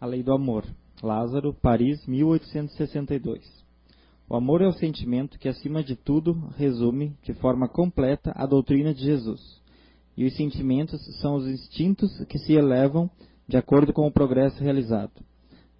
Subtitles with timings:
[0.00, 0.64] A Lei do Amor.
[1.02, 3.42] Lázaro, Paris, 1862.
[4.28, 8.94] O amor é o sentimento que, acima de tudo, resume, de forma completa, a doutrina
[8.94, 9.60] de Jesus.
[10.16, 13.10] E os sentimentos são os instintos que se elevam
[13.48, 15.20] de acordo com o progresso realizado.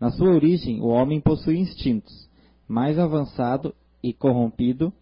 [0.00, 2.28] Na sua origem, o homem possui instintos.
[2.66, 3.72] Mais avançado
[4.02, 4.92] e corrompido,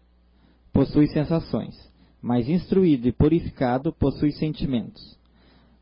[0.71, 1.75] possui sensações.
[2.21, 5.16] Mais instruído e purificado, possui sentimentos.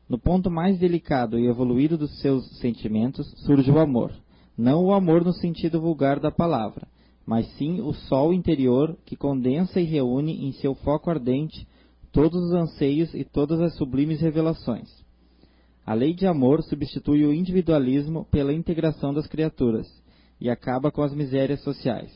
[0.08, 4.12] No ponto mais delicado e evoluído dos seus sentimentos surge o amor.
[4.56, 6.86] Não o amor no sentido vulgar da palavra,
[7.26, 11.66] mas sim o sol interior que condensa e reúne em seu foco ardente
[12.12, 14.88] todos os anseios e todas as sublimes revelações.
[15.84, 19.88] A lei de amor substitui o individualismo pela integração das criaturas
[20.40, 22.12] e acaba com as misérias sociais.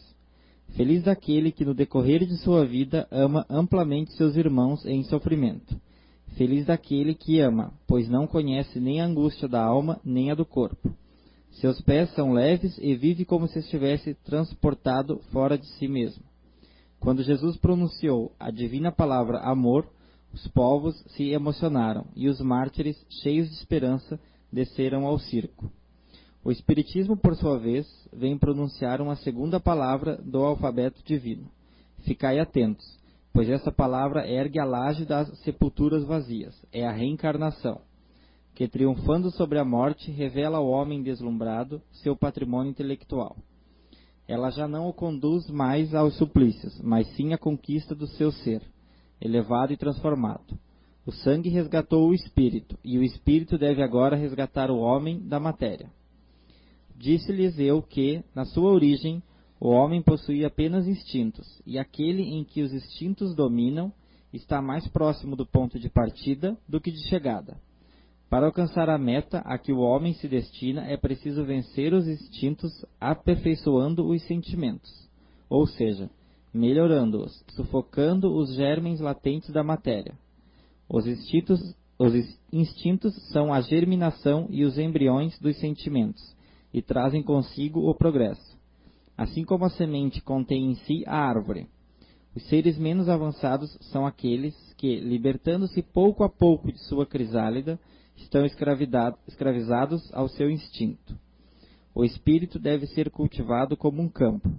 [0.77, 5.77] Feliz daquele que no decorrer de sua vida ama amplamente seus irmãos em sofrimento
[6.37, 10.45] Feliz daquele que ama, pois não conhece nem a angústia da alma, nem a do
[10.45, 10.95] corpo.
[11.53, 16.23] Seus pés são leves e vive como se estivesse transportado fora de si mesmo.
[16.99, 19.87] Quando Jesus pronunciou a divina palavra amor,
[20.33, 24.19] os povos se emocionaram e os mártires, cheios de esperança,
[24.53, 25.71] desceram ao circo.
[26.43, 31.51] O Espiritismo, por sua vez, vem pronunciar uma segunda palavra do alfabeto divino.
[32.05, 33.00] Ficai atentos
[33.33, 37.81] pois essa palavra ergue a laje das sepulturas vazias, é a reencarnação,
[38.55, 43.37] que triunfando sobre a morte revela ao homem deslumbrado seu patrimônio intelectual.
[44.27, 48.63] Ela já não o conduz mais aos suplícios, mas sim à conquista do seu ser,
[49.21, 50.59] elevado e transformado.
[51.07, 55.91] O sangue resgatou o espírito, e o espírito deve agora resgatar o homem da matéria.
[56.97, 59.23] Disse-lhes eu que, na sua origem,
[59.61, 63.93] o homem possui apenas instintos, e aquele em que os instintos dominam
[64.33, 67.61] está mais próximo do ponto de partida do que de chegada.
[68.31, 72.73] Para alcançar a meta a que o homem se destina, é preciso vencer os instintos
[72.99, 74.91] aperfeiçoando os sentimentos,
[75.51, 76.09] ou seja,
[76.55, 80.15] melhorando-os, sufocando os germes latentes da matéria.
[80.89, 81.61] Os instintos,
[81.99, 82.15] os
[82.51, 86.35] instintos são a germinação e os embriões dos sentimentos,
[86.73, 88.50] e trazem consigo o progresso
[89.21, 91.67] assim como a semente contém em si a árvore.
[92.35, 97.79] Os seres menos avançados são aqueles que, libertando-se pouco a pouco de sua crisálida,
[98.17, 101.15] estão escravizados ao seu instinto.
[101.95, 104.51] O espírito deve ser cultivado como um campo.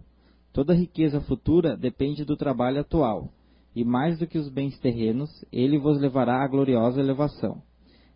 [0.54, 3.34] Toda riqueza futura depende do trabalho atual,
[3.76, 7.64] e mais do que os bens terrenos, ele vos levará à gloriosa elevação.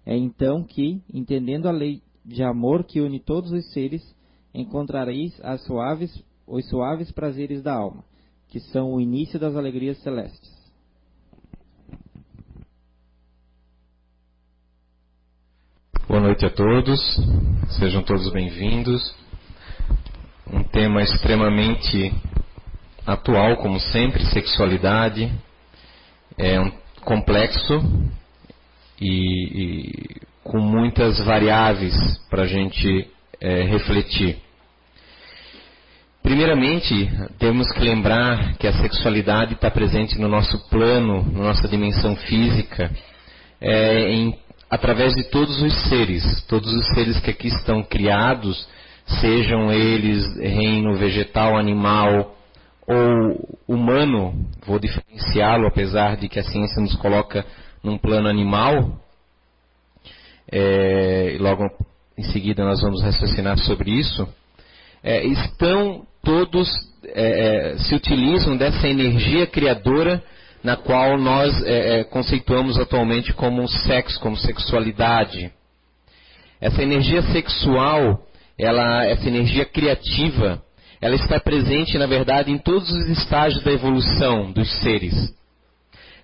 [0.06, 4.16] É então que, entendendo a lei de amor que une todos os seres,
[4.54, 8.04] encontrareis as suaves os suaves prazeres da alma,
[8.50, 10.54] que são o início das alegrias celestes.
[16.08, 17.00] Boa noite a todos,
[17.80, 19.16] sejam todos bem-vindos.
[20.48, 22.14] Um tema extremamente
[23.06, 25.32] atual, como sempre, sexualidade.
[26.38, 27.82] É um complexo
[29.02, 31.94] e, e com muitas variáveis
[32.30, 33.10] para a gente
[33.42, 34.45] é, refletir.
[36.26, 42.16] Primeiramente, temos que lembrar que a sexualidade está presente no nosso plano, na nossa dimensão
[42.16, 42.90] física,
[43.62, 44.36] é, em,
[44.68, 48.68] através de todos os seres, todos os seres que aqui estão criados,
[49.22, 52.36] sejam eles reino vegetal, animal
[52.88, 54.34] ou humano,
[54.66, 57.46] vou diferenciá-lo, apesar de que a ciência nos coloca
[57.84, 59.00] num plano animal,
[60.52, 61.70] é, logo
[62.18, 64.28] em seguida nós vamos raciocinar sobre isso,
[65.06, 66.68] é, estão todos
[67.06, 70.24] é, é, se utilizam dessa energia criadora
[70.64, 75.52] na qual nós é, é, conceituamos atualmente como sexo, como sexualidade.
[76.60, 78.26] Essa energia sexual,
[78.58, 80.64] ela, essa energia criativa,
[81.00, 85.14] ela está presente, na verdade, em todos os estágios da evolução dos seres.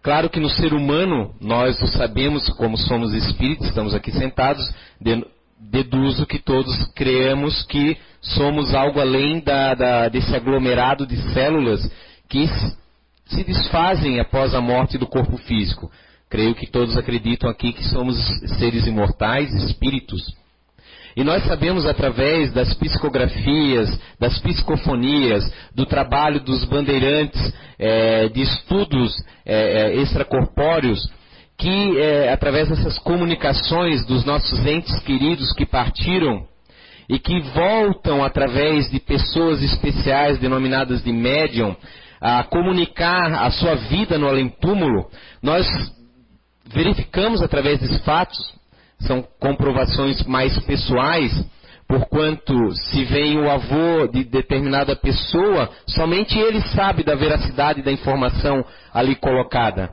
[0.02, 4.68] Claro que no ser humano, nós o sabemos como somos espíritos, estamos aqui sentados,
[5.60, 11.90] deduzo que todos creemos que somos algo além da, da, desse aglomerado de células
[12.30, 12.48] que
[13.26, 15.92] se desfazem após a morte do corpo físico.
[16.30, 18.16] Creio que todos acreditam aqui que somos
[18.58, 20.22] seres imortais, espíritos.
[21.16, 29.14] E nós sabemos através das psicografias, das psicofonias, do trabalho dos bandeirantes, é, de estudos
[29.46, 31.12] é, extracorpóreos,
[31.58, 36.46] que é, através dessas comunicações dos nossos entes queridos que partiram
[37.10, 41.76] e que voltam através de pessoas especiais denominadas de médium
[42.20, 45.10] a comunicar a sua vida no além-túmulo,
[45.42, 45.68] nós
[46.66, 48.38] verificamos através desses fatos,
[49.00, 51.34] são comprovações mais pessoais,
[51.92, 58.64] Porquanto, se vem o avô de determinada pessoa, somente ele sabe da veracidade da informação
[58.94, 59.90] ali colocada.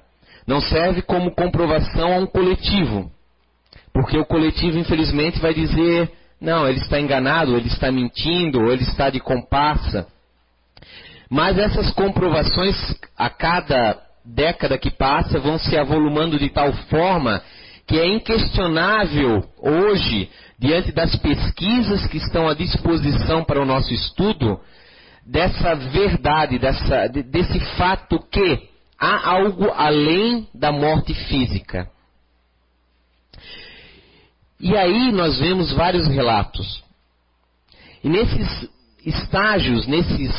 [0.47, 3.11] Não serve como comprovação a um coletivo.
[3.93, 6.09] Porque o coletivo, infelizmente, vai dizer:
[6.41, 10.07] não, ele está enganado, ele está mentindo, ele está de comparsa.
[11.31, 12.77] Mas essas comprovações,
[13.17, 17.43] a cada década que passa, vão se avolumando de tal forma
[17.87, 24.61] que é inquestionável hoje, diante das pesquisas que estão à disposição para o nosso estudo,
[25.27, 28.69] dessa verdade, dessa, desse fato que
[28.99, 31.89] há algo além da morte física.
[34.61, 36.83] E aí nós vemos vários relatos.
[38.03, 38.69] E nesses
[39.05, 40.33] estágios, nesses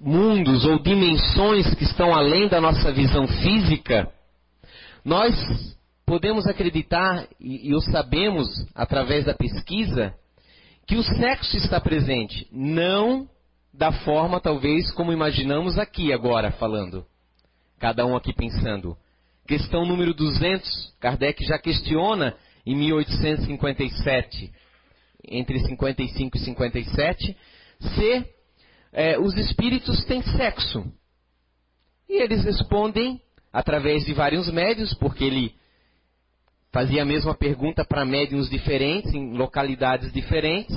[0.00, 4.10] mundos ou dimensões que estão além da nossa visão física,
[5.04, 5.34] nós
[6.04, 10.12] podemos acreditar, e, e o sabemos através da pesquisa,
[10.86, 13.28] que o sexo está presente, não
[13.72, 17.06] da forma talvez como imaginamos aqui agora falando.
[17.78, 18.96] Cada um aqui pensando.
[19.46, 24.52] Questão número 200, Kardec já questiona em 1857,
[25.28, 27.36] entre 55 e 57,
[27.80, 28.26] se
[28.92, 30.84] é, os espíritos têm sexo.
[32.08, 33.20] E eles respondem
[33.52, 35.54] através de vários médios, porque ele
[36.72, 40.74] fazia a mesma pergunta para médiums diferentes, em localidades diferentes,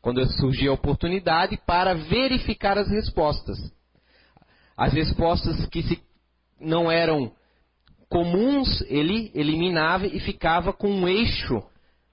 [0.00, 3.58] quando surgia a oportunidade, para verificar as respostas.
[4.76, 6.02] As respostas que se
[6.58, 7.32] não eram
[8.10, 11.62] comuns, ele eliminava e ficava com um eixo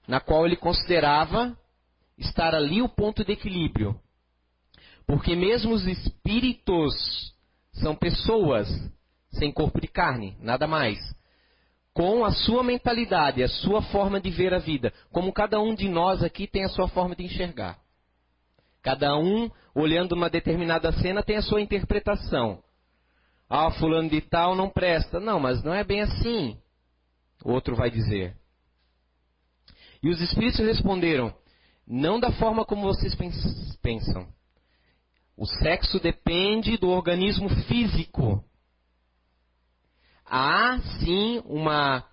[0.06, 1.54] na qual ele considerava
[2.16, 3.94] estar ali o ponto de equilíbrio.
[5.06, 7.34] Porque mesmo os espíritos
[7.74, 8.66] são pessoas
[9.32, 10.98] sem corpo de carne, nada mais
[11.98, 15.88] com a sua mentalidade, a sua forma de ver a vida, como cada um de
[15.88, 17.76] nós aqui tem a sua forma de enxergar.
[18.84, 22.62] Cada um, olhando uma determinada cena, tem a sua interpretação.
[23.48, 25.18] Ah, fulano de tal não presta.
[25.18, 26.58] Não, mas não é bem assim.
[27.44, 28.36] O outro vai dizer.
[30.02, 31.34] E os espíritos responderam:
[31.86, 33.16] não da forma como vocês
[33.80, 34.28] pensam.
[35.36, 38.44] O sexo depende do organismo físico
[40.28, 42.04] há sim uma,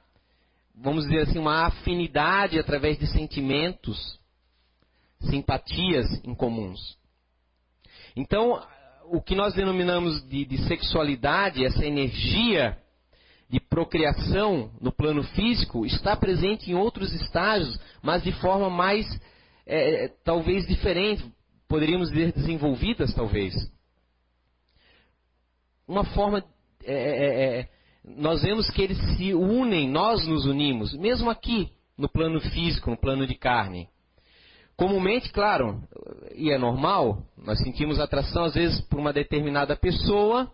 [0.74, 4.20] vamos dizer assim, uma afinidade através de sentimentos,
[5.30, 6.98] simpatias incomuns.
[8.16, 8.66] Então,
[9.10, 12.78] o que nós denominamos de, de sexualidade, essa energia
[13.50, 19.06] de procriação no plano físico, está presente em outros estágios, mas de forma mais,
[19.66, 21.24] é, talvez diferente,
[21.68, 23.54] poderíamos dizer desenvolvidas, talvez.
[25.88, 26.44] Uma forma
[26.84, 27.70] é, é, é
[28.04, 32.98] nós vemos que eles se unem, nós nos unimos, mesmo aqui no plano físico, no
[32.98, 33.90] plano de carne.
[34.78, 35.82] Comumente, claro,
[36.36, 40.52] e é normal, nós sentimos atração às vezes por uma determinada pessoa,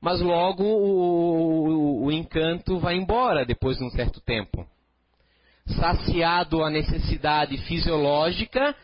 [0.00, 4.66] mas logo o, o, o encanto vai embora depois de um certo tempo.
[5.66, 8.76] Saciado a necessidade fisiológica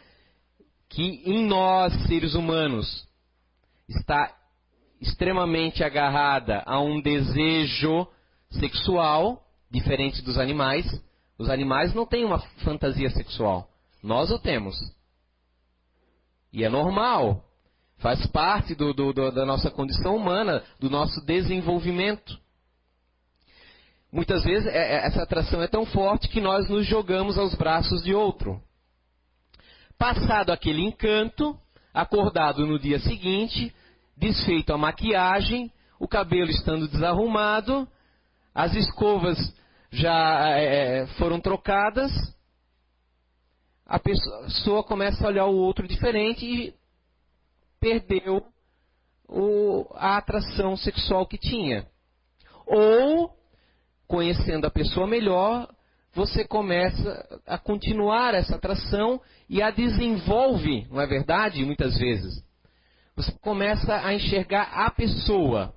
[0.88, 3.06] que em nós, seres humanos,
[3.88, 4.34] está
[5.00, 8.06] extremamente agarrada a um desejo
[8.50, 10.84] sexual, diferente dos animais.
[11.40, 13.66] Os animais não têm uma fantasia sexual.
[14.02, 14.76] Nós o temos.
[16.52, 17.42] E é normal.
[17.96, 22.38] Faz parte do, do, do, da nossa condição humana, do nosso desenvolvimento.
[24.12, 28.02] Muitas vezes é, é, essa atração é tão forte que nós nos jogamos aos braços
[28.02, 28.62] de outro.
[29.96, 31.58] Passado aquele encanto,
[31.94, 33.74] acordado no dia seguinte,
[34.14, 37.88] desfeito a maquiagem, o cabelo estando desarrumado,
[38.54, 39.38] as escovas
[39.90, 42.12] já é, foram trocadas,
[43.84, 46.74] a pessoa começa a olhar o outro diferente e
[47.80, 48.44] perdeu
[49.28, 51.86] o, a atração sexual que tinha.
[52.66, 53.34] Ou,
[54.06, 55.68] conhecendo a pessoa melhor,
[56.12, 61.64] você começa a continuar essa atração e a desenvolve, não é verdade?
[61.64, 62.44] Muitas vezes.
[63.16, 65.74] Você começa a enxergar a pessoa.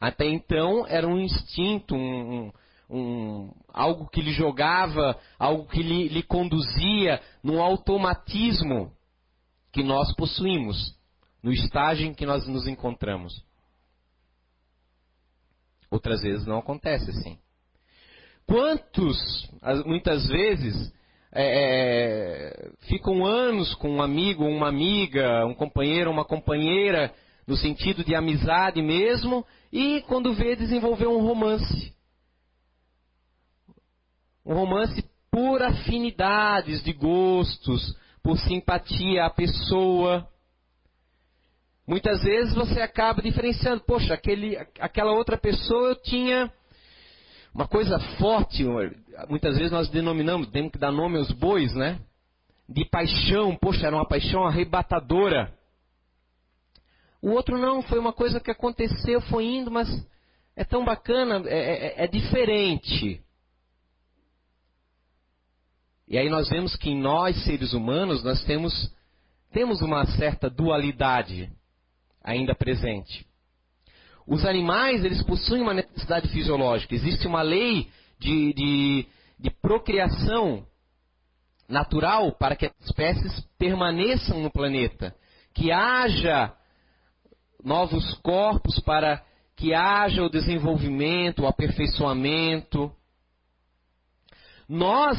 [0.00, 2.50] Até então era um instinto, um,
[2.92, 8.92] um, algo que lhe jogava, algo que lhe, lhe conduzia num automatismo
[9.72, 10.94] que nós possuímos,
[11.42, 13.42] no estágio em que nós nos encontramos.
[15.90, 17.38] Outras vezes não acontece assim.
[18.46, 19.18] Quantos,
[19.86, 20.92] muitas vezes,
[21.32, 27.14] é, é, ficam anos com um amigo, uma amiga, um companheiro, uma companheira,
[27.46, 31.94] no sentido de amizade mesmo, e quando vê desenvolver um romance.
[34.44, 40.28] Um romance por afinidades de gostos, por simpatia à pessoa.
[41.86, 46.52] Muitas vezes você acaba diferenciando, poxa, aquele, aquela outra pessoa eu tinha
[47.54, 48.64] uma coisa forte,
[49.28, 52.00] muitas vezes nós denominamos, temos que dar nome aos bois, né?
[52.68, 55.52] De paixão, poxa, era uma paixão arrebatadora.
[57.20, 59.88] O outro não, foi uma coisa que aconteceu, foi indo, mas
[60.56, 63.20] é tão bacana, é, é, é diferente.
[66.12, 68.94] E aí nós vemos que em nós, seres humanos, nós temos,
[69.50, 71.50] temos uma certa dualidade
[72.22, 73.26] ainda presente.
[74.26, 76.94] Os animais, eles possuem uma necessidade fisiológica.
[76.94, 77.88] Existe uma lei
[78.18, 79.06] de, de,
[79.40, 80.66] de procriação
[81.66, 85.16] natural para que as espécies permaneçam no planeta.
[85.54, 86.54] Que haja
[87.64, 89.24] novos corpos para
[89.56, 92.92] que haja o desenvolvimento, o aperfeiçoamento.
[94.68, 95.18] Nós,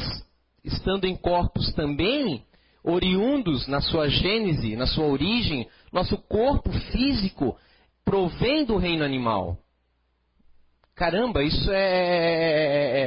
[0.64, 2.42] estando em corpos também,
[2.82, 7.56] oriundos na sua gênese, na sua origem, nosso corpo físico
[8.04, 9.58] provém do reino animal.
[10.94, 11.76] Caramba, isso é,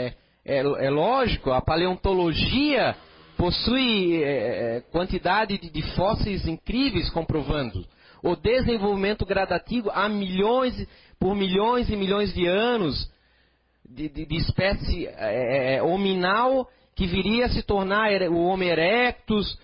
[0.06, 0.14] é,
[0.46, 1.52] é, é lógico.
[1.52, 2.96] A paleontologia
[3.38, 7.86] possui é, quantidade de, de fósseis incríveis comprovando
[8.24, 10.88] o desenvolvimento gradativo há milhões,
[11.20, 13.10] por milhões e milhões de anos
[13.88, 19.56] de, de, de espécie é, hominal que viria a se tornar o Homo erectus,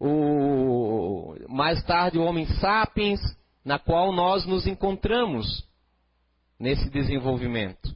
[0.00, 3.20] o, mais tarde o Homem sapiens,
[3.62, 5.68] na qual nós nos encontramos
[6.58, 7.94] nesse desenvolvimento.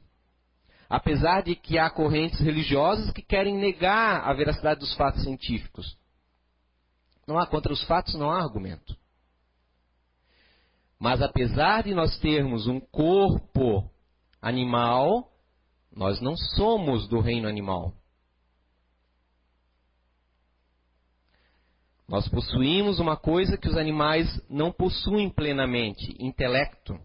[0.87, 5.97] Apesar de que há correntes religiosas que querem negar a veracidade dos fatos científicos.
[7.27, 8.95] Não há contra os fatos, não há argumento.
[10.99, 13.89] Mas apesar de nós termos um corpo
[14.39, 15.31] animal,
[15.91, 17.91] nós não somos do reino animal.
[22.13, 26.95] Nós possuímos uma coisa que os animais não possuem plenamente: intelecto.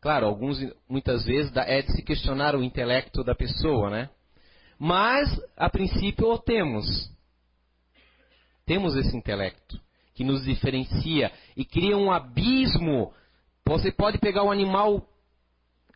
[0.00, 0.58] Claro, alguns
[0.88, 4.08] muitas vezes é de se questionar o intelecto da pessoa, né?
[4.78, 6.86] Mas, a princípio, o temos.
[8.64, 9.78] Temos esse intelecto
[10.14, 13.12] que nos diferencia e cria um abismo.
[13.66, 15.06] Você pode pegar o animal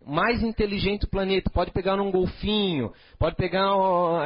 [0.04, 3.66] mais inteligente do planeta, pode pegar um golfinho, pode pegar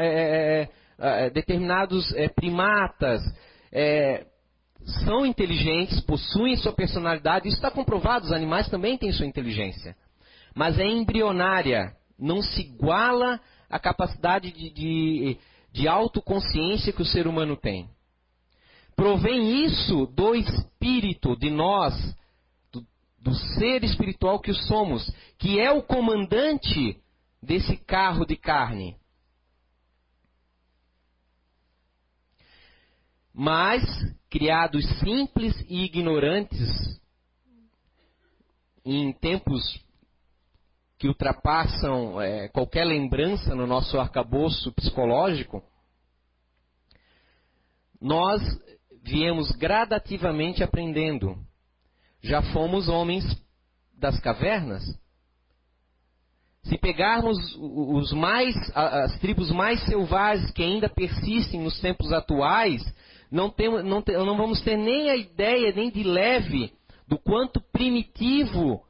[0.03, 3.21] é, é, determinados é, primatas,
[3.73, 4.27] é,
[5.05, 9.97] são inteligentes, possuem sua personalidade, isso está comprovado, os animais também têm sua inteligência.
[10.55, 15.39] Mas é embrionária, não se iguala à capacidade de, de,
[15.73, 17.89] de autoconsciência que o ser humano tem.
[18.95, 21.95] Provém isso do espírito de nós,
[22.73, 22.87] do,
[23.21, 26.97] do ser espiritual que somos, que é o comandante
[27.43, 28.97] desse carro de carne.
[33.35, 33.83] Mas,
[34.31, 37.00] criados simples e ignorantes,
[38.85, 39.61] em tempos
[40.97, 45.64] que ultrapassam é, qualquer lembrança no nosso arcabouço psicológico,
[48.00, 48.41] nós
[49.03, 51.37] viemos gradativamente aprendendo.
[52.23, 53.25] Já fomos homens
[53.99, 54.83] das cavernas.
[56.62, 62.83] Se pegarmos os mais, as tribos mais selvagens que ainda persistem nos tempos atuais,
[63.35, 66.73] não, não, não vamos ter nem a ideia, nem de leve,
[67.09, 68.87] do quanto primitivo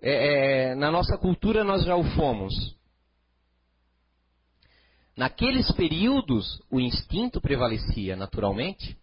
[0.00, 2.54] é, é, na nossa cultura nós já o fomos.
[5.14, 8.96] Naqueles períodos, o instinto prevalecia naturalmente.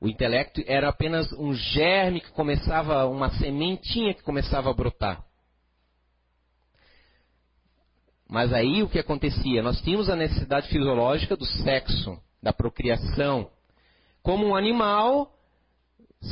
[0.00, 5.24] O intelecto era apenas um germe que começava, uma sementinha que começava a brotar.
[8.28, 9.62] Mas aí o que acontecia?
[9.62, 13.50] Nós tínhamos a necessidade fisiológica do sexo, da procriação.
[14.22, 15.32] Como um animal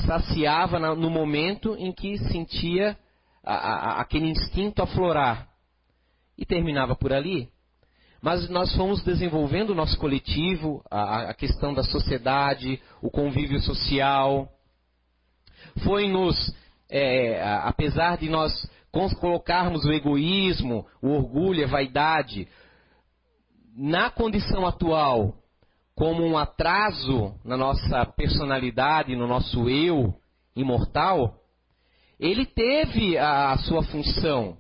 [0.07, 2.97] saciava no momento em que sentia
[3.43, 5.49] a, a, aquele instinto aflorar.
[6.39, 7.49] E terminava por ali.
[8.23, 14.49] Mas nós fomos desenvolvendo o nosso coletivo, a, a questão da sociedade, o convívio social.
[15.83, 16.55] Foi nos,
[16.89, 18.53] é, apesar de nós
[19.21, 22.47] colocarmos o egoísmo, o orgulho, a vaidade,
[23.77, 25.35] na condição atual,
[25.95, 30.15] como um atraso na nossa personalidade, no nosso eu
[30.57, 31.39] imortal,
[32.19, 34.57] ele teve a sua função.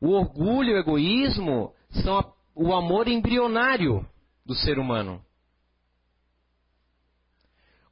[0.00, 1.72] O orgulho o egoísmo
[2.02, 4.06] são a, o amor embrionário
[4.44, 5.22] do ser humano.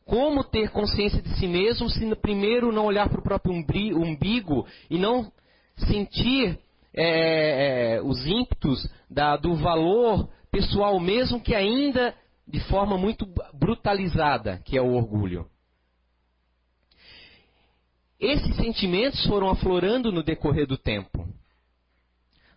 [0.05, 4.99] Como ter consciência de si mesmo se primeiro não olhar para o próprio umbigo e
[4.99, 5.33] não
[5.77, 6.59] sentir
[6.93, 12.15] é, é, os ímpetos da, do valor pessoal mesmo que ainda
[12.47, 15.51] de forma muito brutalizada, que é o orgulho.
[18.21, 21.27] Esses sentimentos foram aflorando no decorrer do tempo.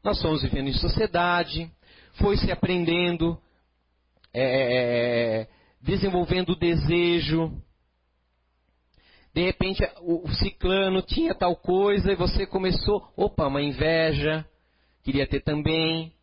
[0.04, 1.72] Nós fomos vivendo em sociedade,
[2.14, 3.36] foi se aprendendo,
[4.32, 5.48] é, é, é
[5.82, 7.52] desenvolvendo o desejo.
[9.34, 14.46] De repente o ciclano tinha tal coisa e você começou, opa, uma inveja,
[15.02, 16.14] queria ter também.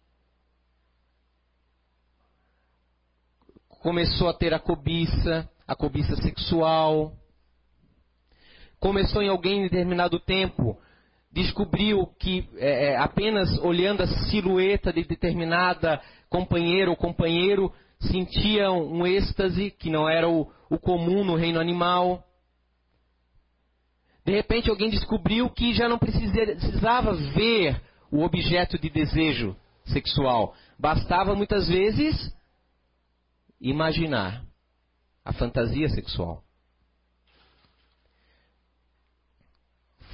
[3.84, 7.12] Começou a ter a cobiça, a cobiça sexual.
[8.80, 10.78] Começou em alguém em determinado tempo
[11.30, 16.00] descobriu que é, é, apenas olhando a silhueta de determinada
[16.30, 22.24] companheira ou companheiro sentia um êxtase que não era o, o comum no reino animal.
[24.24, 30.54] De repente alguém descobriu que já não precisava ver o objeto de desejo sexual.
[30.78, 32.32] Bastava muitas vezes
[33.70, 34.44] imaginar
[35.24, 36.44] a fantasia sexual.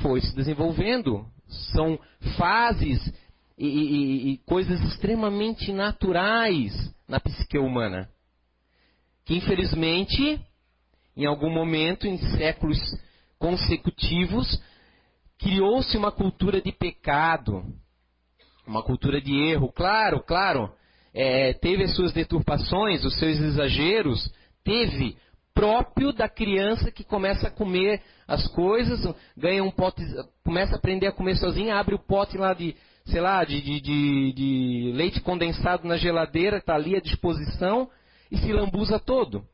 [0.00, 1.24] foi se desenvolvendo.
[1.72, 1.98] São
[2.36, 3.00] fases
[3.56, 6.72] e, e, e coisas extremamente naturais
[7.08, 8.08] na psique humana.
[9.24, 10.40] Que infelizmente,
[11.16, 12.78] em algum momento, em séculos
[13.38, 14.60] consecutivos,
[15.38, 17.64] criou-se uma cultura de pecado,
[18.66, 19.72] uma cultura de erro.
[19.72, 20.72] Claro, claro,
[21.12, 24.32] é, teve as suas deturpações, os seus exageros,
[24.64, 25.16] teve
[25.52, 29.00] próprio da criança que começa a comer as coisas,
[29.36, 30.02] ganha um pote,
[30.44, 32.76] começa a aprender a comer sozinha, abre o pote lá de,
[33.06, 37.90] sei lá, de, de, de, de leite condensado na geladeira, está ali à disposição
[38.30, 39.44] e se lambuza todo.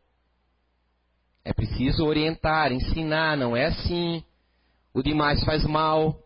[1.44, 4.22] É preciso orientar, ensinar, não é assim.
[4.92, 6.18] O demais faz mal.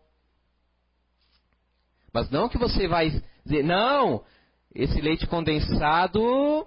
[2.13, 3.11] Mas não que você vai
[3.45, 4.25] dizer, não,
[4.75, 6.67] esse leite condensado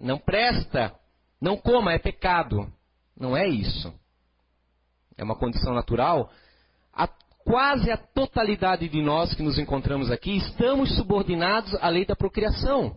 [0.00, 0.94] não presta.
[1.40, 2.72] Não coma, é pecado.
[3.16, 3.92] Não é isso.
[5.16, 6.30] É uma condição natural.
[6.92, 7.08] A,
[7.44, 12.96] quase a totalidade de nós que nos encontramos aqui estamos subordinados à lei da procriação.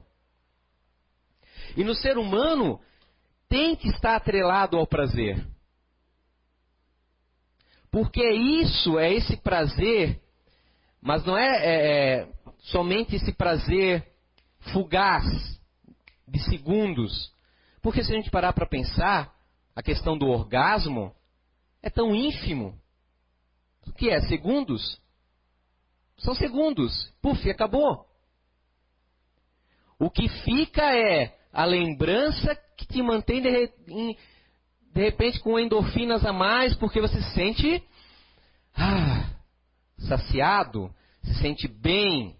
[1.75, 2.79] E no ser humano
[3.49, 5.45] tem que estar atrelado ao prazer.
[7.91, 10.19] Porque isso, é esse prazer,
[11.01, 12.27] mas não é, é, é
[12.63, 14.05] somente esse prazer
[14.71, 15.23] fugaz
[16.27, 17.31] de segundos,
[17.81, 19.33] porque se a gente parar para pensar,
[19.75, 21.13] a questão do orgasmo
[21.81, 22.79] é tão ínfimo.
[23.85, 24.21] O que é?
[24.21, 25.01] Segundos?
[26.17, 27.13] São segundos.
[27.21, 28.05] Puf, acabou.
[29.99, 33.67] O que fica é a lembrança que te mantém de,
[34.93, 37.83] de repente com endorfinas a mais, porque você se sente
[38.75, 39.29] ah,
[39.97, 42.37] saciado, se sente bem,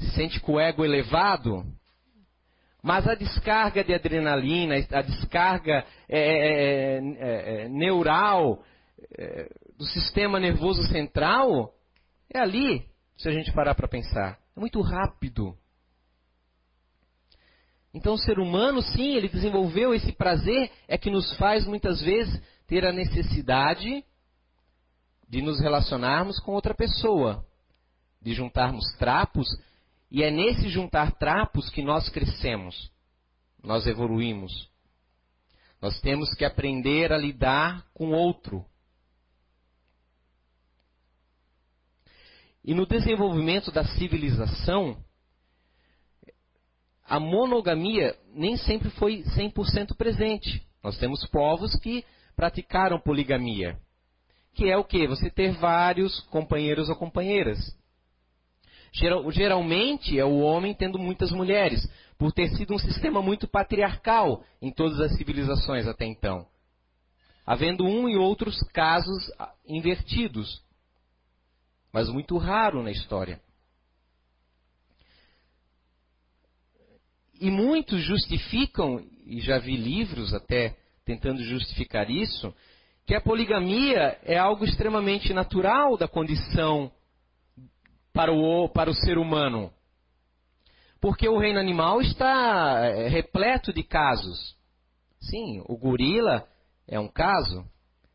[0.00, 1.64] se sente com o ego elevado.
[2.82, 8.64] Mas a descarga de adrenalina, a descarga é, é, é, é neural
[9.18, 11.74] é, do sistema nervoso central
[12.32, 12.86] é ali,
[13.16, 14.38] se a gente parar para pensar.
[14.56, 15.54] É muito rápido.
[17.92, 22.40] Então o ser humano, sim, ele desenvolveu esse prazer, é que nos faz muitas vezes
[22.66, 24.04] ter a necessidade
[25.28, 27.44] de nos relacionarmos com outra pessoa,
[28.22, 29.48] de juntarmos trapos
[30.10, 32.90] e é nesse juntar trapos que nós crescemos,
[33.62, 34.68] nós evoluímos.
[35.80, 38.64] Nós temos que aprender a lidar com outro.
[42.62, 45.02] E no desenvolvimento da civilização,
[47.04, 50.66] a monogamia nem sempre foi 100% presente.
[50.82, 52.04] Nós temos povos que
[52.36, 53.78] praticaram poligamia,
[54.54, 55.06] que é o que?
[55.06, 57.58] Você ter vários companheiros ou companheiras.
[58.92, 64.44] Geral, geralmente é o homem tendo muitas mulheres, por ter sido um sistema muito patriarcal
[64.60, 66.46] em todas as civilizações até então.
[67.46, 70.62] Havendo um e outros casos ah, invertidos,
[71.92, 73.40] mas muito raro na história.
[77.40, 82.54] E muitos justificam, e já vi livros até tentando justificar isso,
[83.06, 86.92] que a poligamia é algo extremamente natural da condição
[88.12, 89.72] para o, para o ser humano.
[91.00, 94.56] Porque o reino animal está é, repleto de casos.
[95.20, 96.46] Sim, o gorila
[96.86, 97.64] é um caso.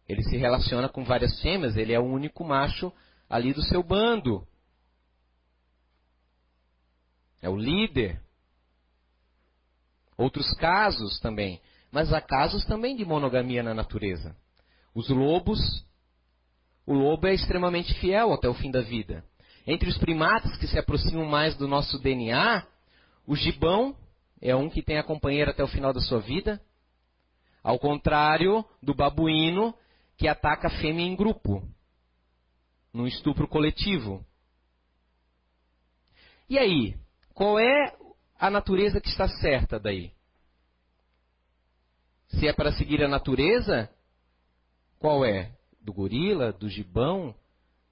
[0.08, 2.94] Ele se relaciona com várias fêmeas, ele é o único macho
[3.30, 4.48] ali do seu bando.
[7.42, 8.22] É o líder.
[10.18, 11.60] Outros casos também.
[11.92, 14.36] Mas há casos também de monogamia na natureza.
[14.94, 15.60] Os lobos,
[16.86, 19.24] o lobo é extremamente fiel até o fim da vida.
[19.68, 22.66] Entre os primatas que se aproximam mais do nosso DNA,
[23.26, 23.98] o gibão
[24.40, 26.62] é um que tem a companheira até o final da sua vida,
[27.64, 29.74] ao contrário do babuíno
[30.18, 31.68] que ataca a fêmea em grupo,
[32.94, 34.24] num estupro coletivo.
[36.48, 36.96] E aí,
[37.34, 37.98] qual é
[38.38, 40.14] a natureza que está certa daí?
[42.28, 43.90] Se é para seguir a natureza,
[45.00, 45.52] qual é?
[45.82, 47.34] Do gorila, do gibão,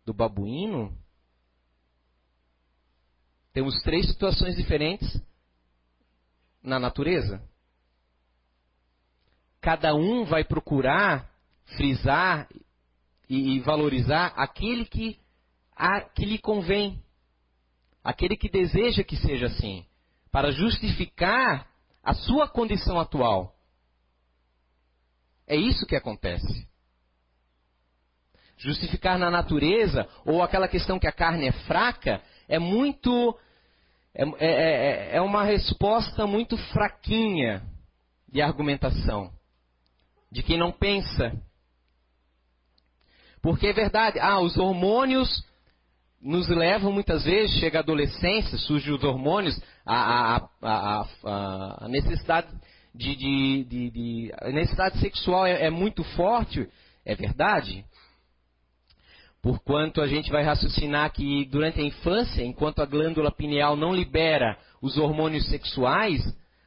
[0.05, 0.95] do babuíno?
[3.53, 5.21] Temos três situações diferentes
[6.61, 7.41] na natureza.
[9.61, 11.31] Cada um vai procurar
[11.77, 12.49] frisar
[13.29, 15.19] e, valorizar aquele que,
[15.75, 17.01] a, que lhe convém,
[18.03, 19.85] aquele que deseja que seja assim,
[20.31, 21.67] para justificar
[22.03, 23.55] a sua condição atual.
[25.47, 26.67] É isso que acontece.
[28.57, 32.21] Justificar na natureza, ou aquela questão que a carne é fraca,
[32.53, 33.37] é muito.
[34.13, 37.63] É, é, é, é uma resposta muito fraquinha
[38.31, 39.31] de argumentação.
[40.31, 41.33] De quem não pensa.
[43.41, 45.43] Porque é verdade, ah, os hormônios
[46.21, 52.47] nos levam muitas vezes, chega a adolescência, surgem os hormônios, a, a, a, a necessidade
[52.95, 56.69] de, de, de, necessidade sexual é, é muito forte,
[57.03, 57.83] é verdade.
[59.43, 64.57] Porquanto a gente vai raciocinar que durante a infância, enquanto a glândula pineal não libera
[64.81, 66.21] os hormônios sexuais,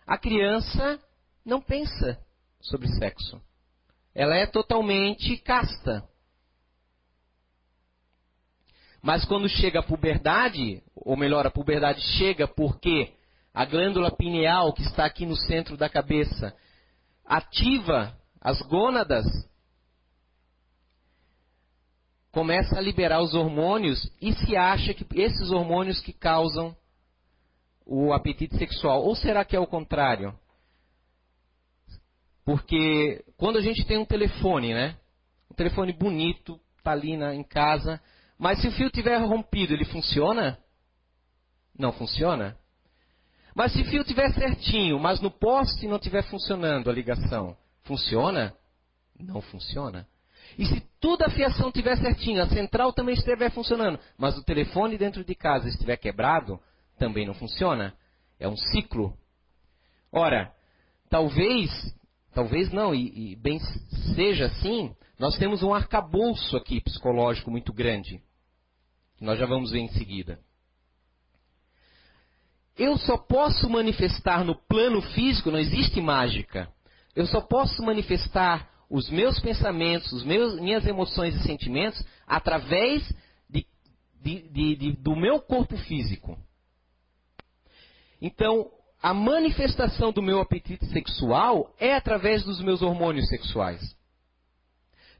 [0.07, 1.01] a criança
[1.43, 2.21] não pensa
[2.61, 3.41] sobre sexo.
[4.15, 6.07] Ela é totalmente casta.
[9.01, 13.15] Mas quando chega a puberdade, ou melhor, a puberdade chega porque
[13.55, 16.55] a glândula pineal, que está aqui no centro da cabeça,
[17.25, 19.25] ativa as gônadas,
[22.37, 26.77] começa a liberar os hormônios e se acha que esses hormônios que causam
[27.87, 29.03] o apetite sexual.
[29.03, 30.39] Ou será que é o contrário?
[32.45, 34.99] Porque quando a gente tem um telefone, né?
[35.51, 37.99] Um telefone bonito, tá ali na, em casa,
[38.39, 40.59] mas se o fio tiver rompido, ele funciona?
[41.79, 42.55] Não funciona?
[43.55, 48.55] Mas se o fio tiver certinho, mas no poste não estiver funcionando a ligação, funciona?
[49.19, 50.07] Não funciona.
[50.59, 54.97] E se toda a fiação estiver certinho, a central também estiver funcionando, mas o telefone
[54.97, 56.59] dentro de casa estiver quebrado,
[56.99, 57.95] também não funciona.
[58.39, 59.17] É um ciclo.
[60.13, 60.53] Ora,
[61.11, 61.71] talvez,
[62.35, 63.59] talvez não, e, e bem
[64.15, 68.23] seja assim, nós temos um arcabouço aqui psicológico muito grande
[69.17, 70.39] que nós já vamos ver em seguida.
[72.77, 76.71] Eu só posso manifestar no plano físico, não existe mágica.
[77.15, 83.03] Eu só posso manifestar os meus pensamentos, os meus, minhas emoções e sentimentos através
[83.49, 83.67] de,
[84.23, 86.39] de, de, do meu corpo físico.
[88.21, 88.71] Então,
[89.03, 93.97] a manifestação do meu apetite sexual é através dos meus hormônios sexuais.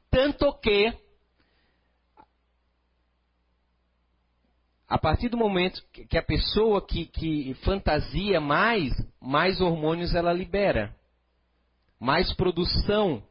[0.09, 0.93] Tanto que
[4.87, 10.95] a partir do momento que a pessoa que, que fantasia mais, mais hormônios ela libera.
[11.99, 13.21] Mais produção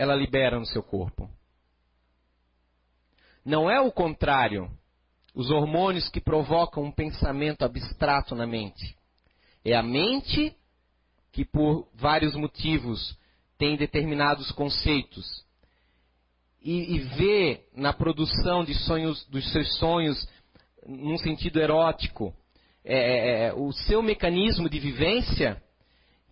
[0.00, 1.28] ela libera no seu corpo.
[3.44, 4.70] Não é o contrário.
[5.34, 8.96] Os hormônios que provocam um pensamento abstrato na mente.
[9.62, 10.56] É a mente
[11.30, 13.14] que, por vários motivos,
[13.58, 15.44] tem determinados conceitos
[16.62, 20.26] e, e vê na produção de sonhos, dos seus sonhos,
[20.86, 22.34] num sentido erótico,
[22.82, 25.62] é, é, é, o seu mecanismo de vivência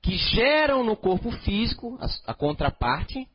[0.01, 3.29] que geram no corpo físico a, a contraparte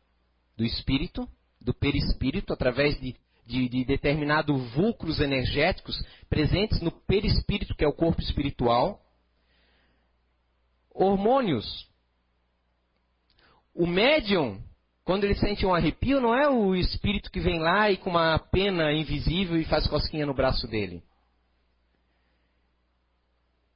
[0.56, 1.28] do espírito,
[1.62, 7.94] do perispírito, através de, de, de determinados vulcros energéticos presentes no perispírito, que é o
[7.94, 9.02] corpo espiritual.
[10.94, 11.88] Hormônios.
[13.74, 14.62] O médium
[15.04, 18.40] quando ele sente um arrepio, não é o espírito que vem lá e com uma
[18.40, 21.04] pena invisível e faz cosquinha no braço dele.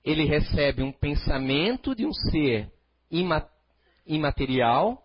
[0.06, 2.72] Ele recebe um pensamento de um ser
[4.06, 5.04] imaterial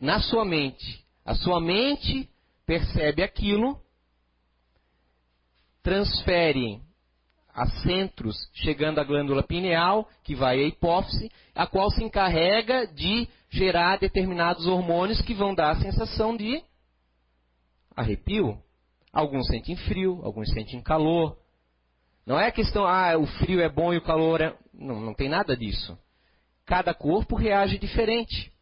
[0.00, 1.04] na sua mente.
[1.24, 2.28] A sua mente
[2.64, 3.80] percebe aquilo,
[5.82, 6.80] transfere
[7.56, 13.26] a centros, chegando à glândula pineal, que vai à hipófise, a qual se encarrega de
[13.48, 16.62] gerar determinados hormônios que vão dar a sensação de
[17.96, 18.60] arrepio.
[19.10, 21.38] Alguns sentem frio, alguns sentem calor.
[22.26, 24.54] Não é questão, ah, o frio é bom e o calor é.
[24.74, 25.98] Não, não tem nada disso.
[26.66, 28.52] Cada corpo reage diferente.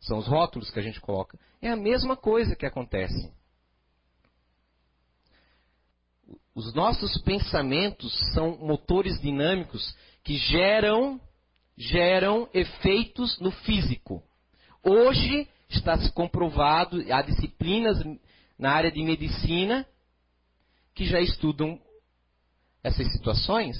[0.00, 1.38] São os rótulos que a gente coloca.
[1.60, 3.32] É a mesma coisa que acontece.
[6.54, 11.20] Os nossos pensamentos são motores dinâmicos que geram
[11.76, 14.22] geram efeitos no físico.
[14.82, 18.02] Hoje está se comprovado, há disciplinas
[18.58, 19.86] na área de medicina
[20.94, 21.78] que já estudam
[22.82, 23.76] essas situações.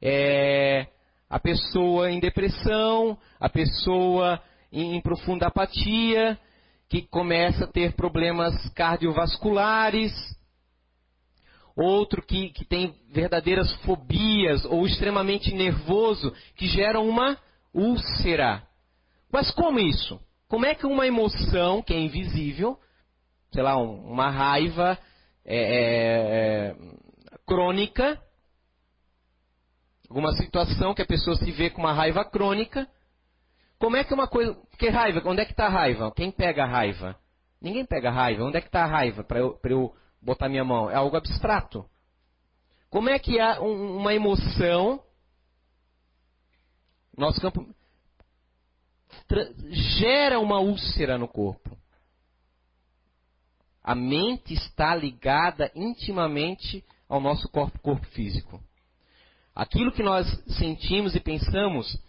[0.00, 0.86] É,
[1.28, 4.42] a pessoa em depressão, a pessoa
[4.72, 6.38] em, em profunda apatia,
[6.88, 10.12] que começa a ter problemas cardiovasculares,
[11.76, 17.38] outro que, que tem verdadeiras fobias ou extremamente nervoso, que geram uma
[17.72, 18.62] úlcera.
[19.30, 20.20] Mas como isso?
[20.48, 22.78] Como é que uma emoção que é invisível,
[23.52, 24.98] sei lá, uma raiva
[25.44, 26.76] é, é, é,
[27.46, 28.20] crônica,
[30.08, 32.86] alguma situação que a pessoa se vê com uma raiva crônica,
[33.82, 34.56] como é que uma coisa.
[34.78, 35.20] Que raiva?
[35.28, 36.12] Onde é que está a raiva?
[36.12, 37.18] Quem pega a raiva?
[37.60, 38.44] Ninguém pega a raiva.
[38.44, 39.92] Onde é que está a raiva para eu, eu
[40.22, 40.88] botar minha mão?
[40.88, 41.84] É algo abstrato.
[42.88, 45.02] Como é que há um, uma emoção.
[47.18, 47.74] Nosso campo
[49.98, 51.76] gera uma úlcera no corpo.
[53.82, 58.62] A mente está ligada intimamente ao nosso corpo, corpo físico.
[59.52, 60.24] Aquilo que nós
[60.56, 62.00] sentimos e pensamos,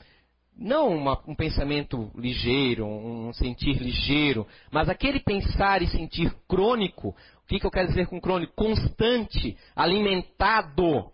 [0.55, 7.47] não uma, um pensamento ligeiro, um sentir ligeiro, mas aquele pensar e sentir crônico, o
[7.47, 8.53] que, que eu quero dizer com crônico?
[8.55, 11.11] Constante, alimentado,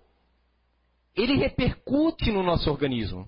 [1.16, 3.28] ele repercute no nosso organismo.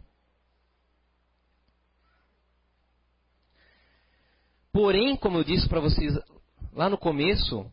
[4.72, 6.14] Porém, como eu disse para vocês
[6.72, 7.70] lá no começo,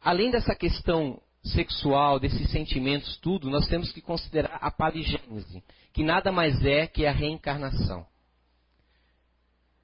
[0.00, 6.30] além dessa questão sexual, desses sentimentos, tudo, nós temos que considerar a paligênese, que nada
[6.30, 8.06] mais é que a reencarnação.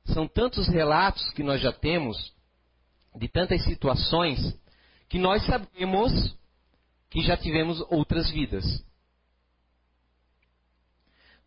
[0.07, 2.33] São tantos relatos que nós já temos,
[3.17, 4.39] de tantas situações,
[5.09, 6.37] que nós sabemos
[7.11, 8.65] que já tivemos outras vidas.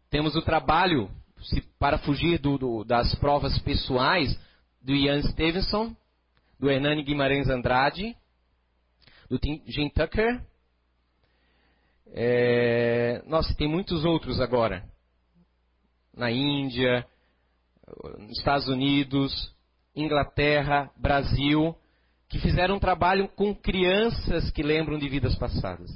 [0.10, 1.10] Temos o trabalho
[1.44, 4.38] se, para fugir do, do, das provas pessoais
[4.82, 5.96] do Ian Stevenson,
[6.60, 8.16] do Hernani Guimarães Andrade,
[9.32, 10.44] do Jim Tucker.
[12.08, 14.84] É, nossa, tem muitos outros agora.
[16.14, 17.08] Na Índia,
[18.20, 19.56] nos Estados Unidos,
[19.96, 21.74] Inglaterra, Brasil,
[22.28, 25.90] que fizeram um trabalho com crianças que lembram de vidas passadas.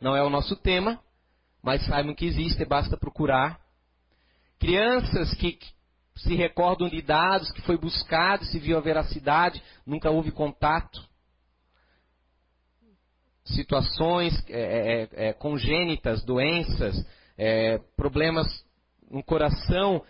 [0.00, 1.00] Não é o nosso tema,
[1.62, 3.62] mas saibam que existe, basta procurar
[4.58, 5.58] Crianças que
[6.16, 11.02] se recordam de dados que foi buscado, se viu a veracidade, nunca houve contato.
[13.44, 18.46] Situações é, é, é, é congênitas, doenças, é, problemas
[19.10, 20.02] no coração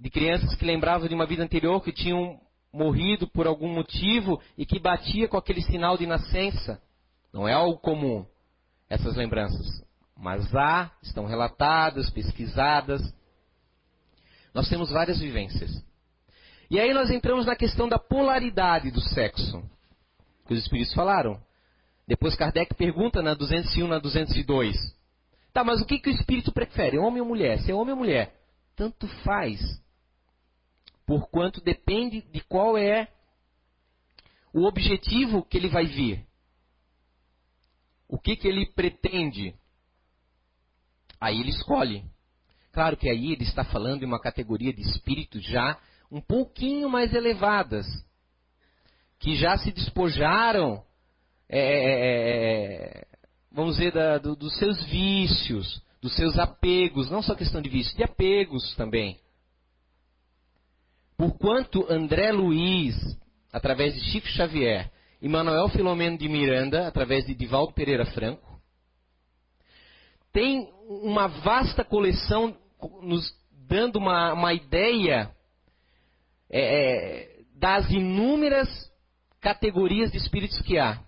[0.00, 2.40] de crianças que lembravam de uma vida anterior que tinham
[2.72, 6.80] morrido por algum motivo e que batia com aquele sinal de nascença.
[7.32, 8.26] Não é algo comum
[8.88, 9.66] essas lembranças.
[10.16, 13.02] Mas há, estão relatadas, pesquisadas.
[14.54, 15.70] Nós temos várias vivências.
[16.70, 19.62] E aí nós entramos na questão da polaridade do sexo,
[20.46, 21.40] que os espíritos falaram.
[22.06, 24.76] Depois Kardec pergunta na 201, na 202.
[25.52, 27.60] Tá, mas o que, que o espírito prefere, homem ou mulher?
[27.60, 28.34] Se é homem ou mulher?
[28.74, 29.60] Tanto faz.
[31.06, 33.08] Porquanto depende de qual é
[34.52, 36.26] o objetivo que ele vai vir.
[38.08, 39.54] O que, que ele pretende.
[41.20, 42.04] Aí ele escolhe.
[42.72, 45.78] Claro que aí ele está falando de uma categoria de espíritos já
[46.10, 47.86] um pouquinho mais elevadas,
[49.18, 50.84] que já se despojaram,
[51.52, 53.06] é, é, é, é
[53.52, 57.94] vamos dizer, da, do, dos seus vícios, dos seus apegos, não só questão de vícios,
[57.94, 59.18] de apegos também.
[61.16, 62.96] Porquanto André Luiz,
[63.52, 68.60] através de Chico Xavier, e Manuel Filomeno de Miranda, através de Divaldo Pereira Franco,
[70.32, 72.56] tem uma vasta coleção
[73.02, 73.32] nos
[73.68, 75.30] dando uma, uma ideia
[76.50, 78.68] é, das inúmeras
[79.40, 81.00] categorias de espíritos que há.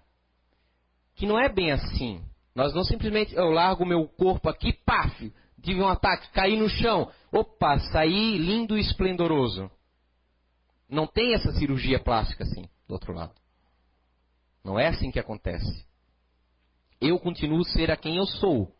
[1.14, 2.22] Que não é bem assim.
[2.55, 7.11] Nós não simplesmente, eu largo meu corpo aqui, paf, tive um ataque, caí no chão,
[7.33, 9.70] opa, saí lindo e esplendoroso.
[10.88, 13.33] Não tem essa cirurgia plástica assim, do outro lado.
[14.62, 15.85] Não é assim que acontece.
[17.00, 18.72] Eu continuo ser a quem eu sou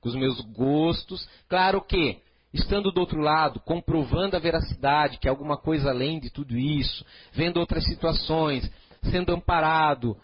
[0.00, 1.28] com os meus gostos.
[1.48, 2.20] Claro que,
[2.52, 7.04] estando do outro lado, comprovando a veracidade, que é alguma coisa além de tudo isso,
[7.32, 8.70] vendo outras situações,
[9.02, 10.16] sendo amparado,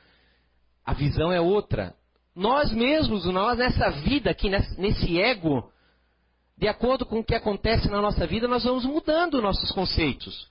[0.84, 1.94] a visão é outra.
[2.34, 5.70] Nós mesmos, nós nessa vida aqui, nesse ego,
[6.56, 10.48] de acordo com o que acontece na nossa vida, nós vamos mudando nossos conceitos.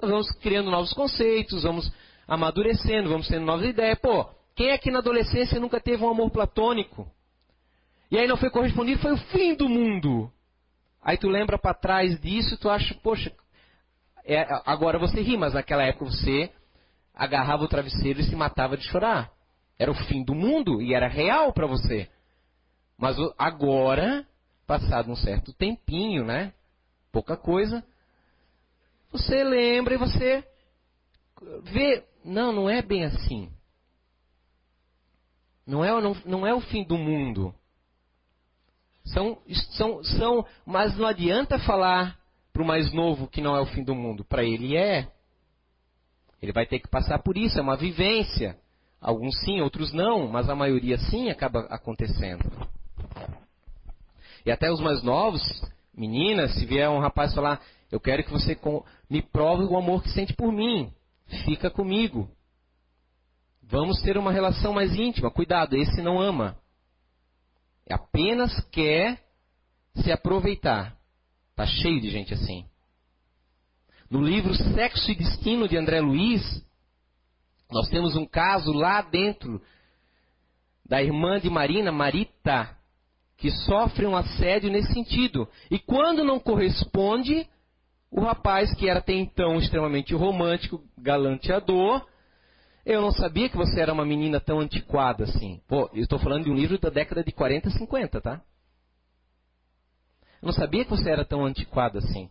[0.00, 1.90] Nós vamos criando novos conceitos, vamos
[2.26, 3.98] amadurecendo, vamos tendo novas ideias.
[3.98, 7.10] Pô, quem é que na adolescência nunca teve um amor platônico?
[8.10, 10.30] E aí não foi correspondido, foi o fim do mundo.
[11.02, 13.32] Aí tu lembra para trás disso, tu acha, poxa,
[14.24, 16.50] é, agora você ri, mas naquela época você
[17.14, 19.31] agarrava o travesseiro e se matava de chorar.
[19.82, 22.08] Era o fim do mundo e era real para você.
[22.96, 24.24] Mas agora,
[24.64, 26.54] passado um certo tempinho, né?
[27.10, 27.84] Pouca coisa,
[29.10, 30.46] você lembra e você
[31.64, 33.50] vê, não, não é bem assim.
[35.66, 37.52] Não é, não, não é o fim do mundo.
[39.06, 39.42] São,
[39.72, 42.16] são, são, mas não adianta falar
[42.52, 44.24] para o mais novo que não é o fim do mundo.
[44.24, 45.10] Para ele é.
[46.40, 48.61] Ele vai ter que passar por isso, é uma vivência.
[49.02, 52.44] Alguns sim, outros não, mas a maioria sim acaba acontecendo.
[54.46, 55.42] E até os mais novos,
[55.92, 57.60] meninas, se vier um rapaz falar,
[57.90, 58.56] eu quero que você
[59.10, 60.92] me prove o amor que sente por mim,
[61.44, 62.30] fica comigo.
[63.64, 65.30] Vamos ter uma relação mais íntima.
[65.30, 66.56] Cuidado, esse não ama.
[67.90, 69.18] Apenas quer
[69.96, 70.96] se aproveitar.
[71.50, 72.66] Está cheio de gente assim.
[74.08, 76.62] No livro Sexo e Destino de André Luiz,
[77.72, 79.60] nós temos um caso lá dentro
[80.84, 82.76] da irmã de Marina, Marita,
[83.36, 85.48] que sofre um assédio nesse sentido.
[85.70, 87.48] E quando não corresponde,
[88.10, 92.06] o rapaz, que era até então extremamente romântico, galanteador,
[92.84, 95.60] eu não sabia que você era uma menina tão antiquada assim.
[95.66, 98.42] Pô, eu estou falando de um livro da década de 40, 50, tá?
[100.42, 102.28] Eu não sabia que você era tão antiquada assim.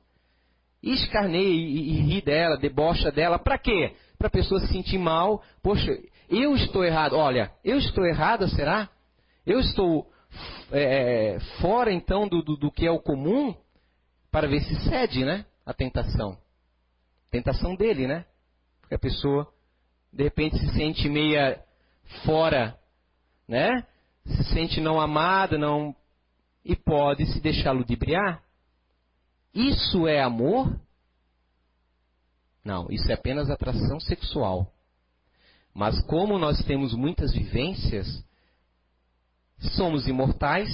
[0.83, 3.39] E escarneia e, e, e ri dela, debocha dela.
[3.39, 3.95] Para quê?
[4.21, 5.41] Para a pessoa se sentir mal.
[5.63, 5.91] Poxa,
[6.29, 7.13] eu estou errado.
[7.13, 8.87] Olha, eu estou errada, será?
[9.43, 10.07] Eu estou
[10.71, 13.55] é, fora então do, do, do que é o comum
[14.31, 15.43] para ver se cede, né?
[15.65, 16.37] A tentação.
[17.31, 18.23] Tentação dele, né?
[18.79, 19.51] Porque a pessoa
[20.13, 21.59] de repente se sente meia
[22.23, 22.77] fora,
[23.47, 23.87] né?
[24.23, 25.95] Se sente não amada, não
[26.63, 28.43] e pode se deixar ludibriar.
[29.51, 30.79] Isso é amor?
[32.63, 34.71] Não, isso é apenas atração sexual.
[35.73, 38.07] Mas como nós temos muitas vivências,
[39.75, 40.69] somos imortais,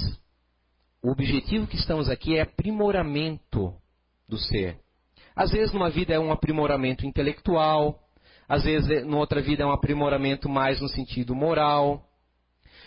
[1.02, 3.74] o objetivo que estamos aqui é aprimoramento
[4.28, 4.78] do ser.
[5.34, 7.98] Às vezes numa vida é um aprimoramento intelectual,
[8.48, 12.02] às vezes, é, numa outra vida, é um aprimoramento mais no sentido moral.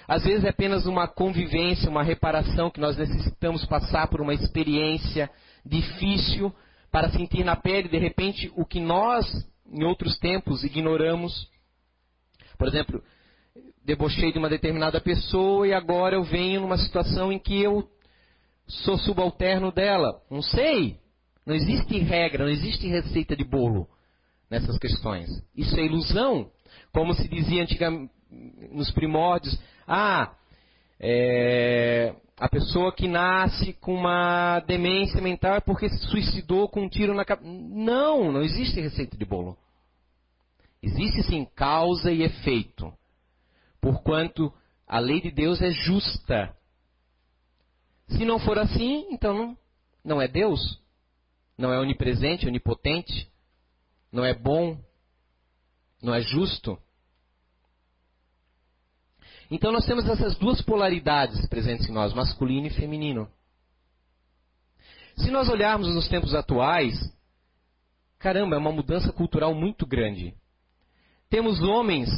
[0.08, 5.30] Às vezes é apenas uma convivência, uma reparação que nós necessitamos passar por uma experiência
[5.64, 6.52] difícil
[6.92, 9.26] para sentir na pele, de repente, o que nós,
[9.66, 11.50] em outros tempos, ignoramos.
[12.58, 13.02] Por exemplo,
[13.84, 17.90] debochei de uma determinada pessoa e agora eu venho numa situação em que eu
[18.68, 20.22] sou subalterno dela.
[20.30, 21.00] Não sei.
[21.46, 23.88] Não existe regra, não existe receita de bolo
[24.50, 25.28] nessas questões.
[25.56, 26.52] Isso é ilusão.
[26.94, 28.12] Como se dizia antigamente
[28.72, 30.34] nos primórdios, ah,
[31.02, 36.90] é, a pessoa que nasce com uma demência mental é porque se suicidou com um
[36.90, 37.50] tiro na cabeça.
[37.50, 39.58] Não, não existe receita de bolo.
[40.82, 42.94] Existe sim causa e efeito.
[43.82, 44.54] Porquanto
[44.88, 46.56] a lei de Deus é justa.
[48.08, 49.58] Se não for assim, então não,
[50.06, 50.80] não é Deus.
[51.58, 53.32] Não é onipresente, onipotente
[54.12, 54.78] não é bom,
[56.02, 56.78] não é justo.
[59.52, 63.30] Então nós temos essas duas polaridades presentes em nós, masculino e feminino.
[65.18, 66.96] Se nós olharmos nos tempos atuais,
[68.18, 70.34] caramba, é uma mudança cultural muito grande.
[71.30, 72.10] Temos homens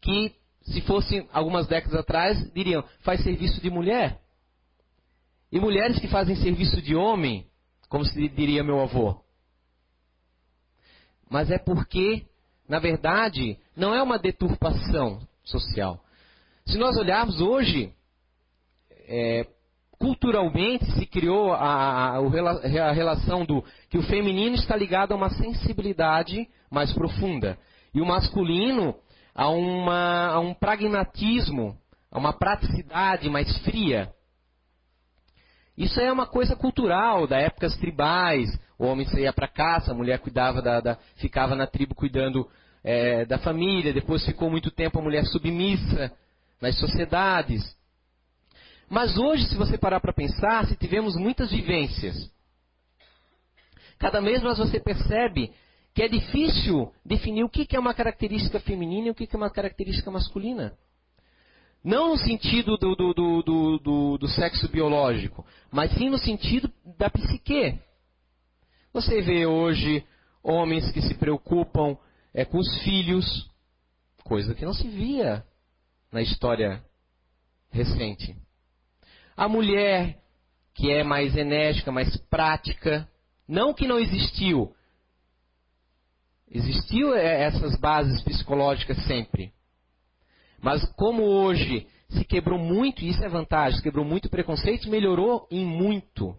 [0.00, 4.20] que, se fossem algumas décadas atrás, diriam, faz serviço de mulher.
[5.50, 7.46] E mulheres que fazem serviço de homem,
[7.88, 9.20] como se diria meu avô
[11.30, 12.26] mas é porque,
[12.68, 16.00] na verdade, não é uma deturpação social.
[16.66, 17.92] Se nós olharmos hoje,
[19.08, 19.46] é,
[19.98, 25.30] culturalmente se criou a, a, a, relação do que o feminino está ligado a uma
[25.30, 27.58] sensibilidade mais profunda
[27.94, 28.94] e o masculino
[29.34, 31.76] a, uma, a um pragmatismo,
[32.10, 34.12] a uma praticidade mais fria.
[35.76, 38.48] Isso é uma coisa cultural, da épocas tribais.
[38.78, 42.48] O homem saía para caça, a mulher cuidava da, da ficava na tribo cuidando
[42.82, 43.92] é, da família.
[43.92, 46.12] Depois ficou muito tempo a mulher submissa
[46.60, 47.62] nas sociedades.
[48.88, 52.30] Mas hoje, se você parar para pensar, se tivemos muitas vivências,
[53.98, 55.52] cada vez mais você percebe
[55.94, 59.50] que é difícil definir o que é uma característica feminina e o que é uma
[59.50, 60.76] característica masculina.
[61.82, 67.08] Não no sentido do, do, do, do, do sexo biológico, mas sim no sentido da
[67.08, 67.78] psique.
[68.92, 70.04] Você vê hoje
[70.42, 71.96] homens que se preocupam
[72.32, 73.48] é com os filhos,
[74.24, 75.44] coisa que não se via
[76.12, 76.82] na história
[77.70, 78.36] recente.
[79.36, 80.18] A mulher
[80.74, 83.08] que é mais enérgica, mais prática,
[83.46, 84.74] não que não existiu.
[86.50, 89.52] Existiu é, essas bases psicológicas sempre.
[90.60, 94.90] Mas como hoje se quebrou muito, e isso é vantagem, se quebrou muito o preconceito,
[94.90, 96.36] melhorou em muito.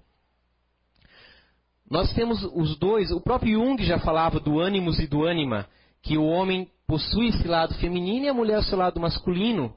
[1.90, 5.68] Nós temos os dois, o próprio Jung já falava do ânimos e do ânima,
[6.02, 9.76] que o homem possui esse lado feminino e a mulher o seu lado masculino,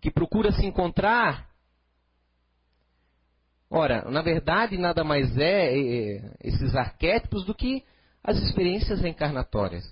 [0.00, 1.48] que procura se encontrar.
[3.70, 7.84] Ora, na verdade, nada mais é, é esses arquétipos do que
[8.22, 9.84] as experiências reencarnatórias.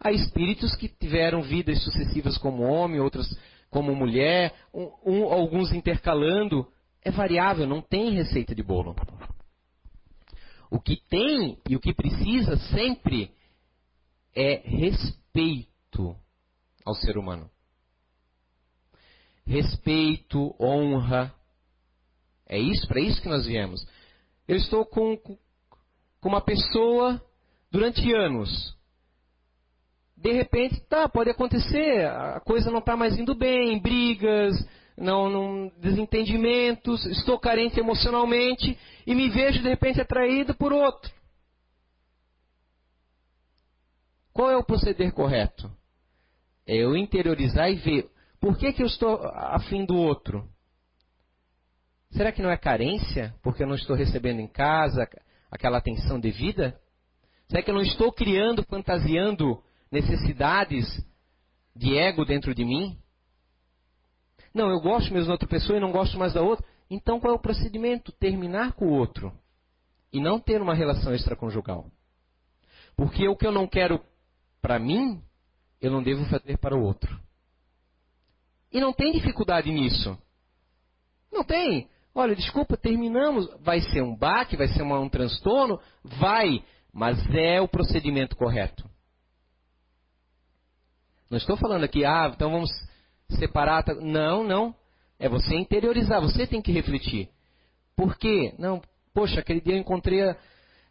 [0.00, 3.26] Há espíritos que tiveram vidas sucessivas como homem, outras
[3.70, 6.66] como mulher, um, um, alguns intercalando.
[7.02, 8.94] É variável, não tem receita de bolo.
[10.70, 13.33] O que tem e o que precisa sempre
[14.34, 16.16] é respeito
[16.84, 17.50] ao ser humano.
[19.46, 21.34] Respeito, honra.
[22.46, 23.86] É isso, para isso que nós viemos.
[24.46, 27.22] Eu estou com, com uma pessoa
[27.70, 28.76] durante anos.
[30.16, 34.54] De repente, tá, pode acontecer, a coisa não está mais indo bem, brigas,
[34.96, 41.12] não, não, desentendimentos, estou carente emocionalmente e me vejo de repente atraído por outro.
[44.34, 45.70] Qual é o proceder correto?
[46.66, 48.10] É eu interiorizar e ver
[48.40, 50.46] por que, que eu estou afim do outro.
[52.10, 53.32] Será que não é carência?
[53.42, 55.08] Porque eu não estou recebendo em casa
[55.50, 56.78] aquela atenção devida?
[57.48, 60.84] Será que eu não estou criando, fantasiando necessidades
[61.74, 62.98] de ego dentro de mim?
[64.52, 66.66] Não, eu gosto mesmo da outra pessoa e não gosto mais da outra.
[66.90, 68.10] Então qual é o procedimento?
[68.10, 69.32] Terminar com o outro.
[70.12, 71.86] E não ter uma relação extraconjugal.
[72.96, 74.00] Porque o que eu não quero
[74.64, 75.22] para mim,
[75.78, 77.20] eu não devo fazer para o outro.
[78.72, 80.18] E não tem dificuldade nisso.
[81.30, 81.86] Não tem.
[82.14, 83.46] Olha, desculpa, terminamos.
[83.60, 85.78] Vai ser um baque, vai ser uma, um transtorno?
[86.02, 86.64] Vai.
[86.90, 88.88] Mas é o procedimento correto.
[91.28, 92.70] Não estou falando aqui, ah, então vamos
[93.38, 93.84] separar.
[94.00, 94.74] Não, não.
[95.18, 97.28] É você interiorizar, você tem que refletir.
[97.94, 98.54] Por quê?
[98.58, 98.80] Não,
[99.12, 100.22] poxa, aquele dia eu encontrei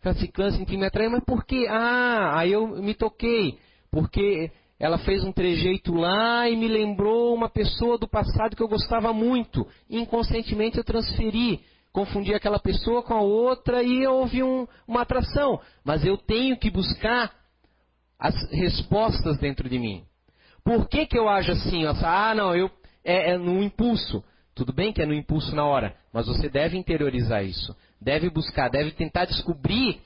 [0.10, 1.68] a ciclã que me atraiu, mas por quê?
[1.70, 3.58] Ah, aí eu me toquei.
[3.92, 8.68] Porque ela fez um trejeito lá e me lembrou uma pessoa do passado que eu
[8.68, 9.66] gostava muito.
[9.90, 15.60] Inconscientemente eu transferi, confundi aquela pessoa com a outra e houve um, uma atração.
[15.84, 17.32] Mas eu tenho que buscar
[18.20, 20.04] as respostas dentro de mim.
[20.64, 21.86] Por que, que eu ajo assim?
[21.86, 22.70] Ah, não, eu
[23.04, 24.24] é, é no impulso.
[24.56, 27.76] Tudo bem que é no impulso na hora, mas você deve interiorizar isso.
[28.04, 30.02] Deve buscar, deve tentar descobrir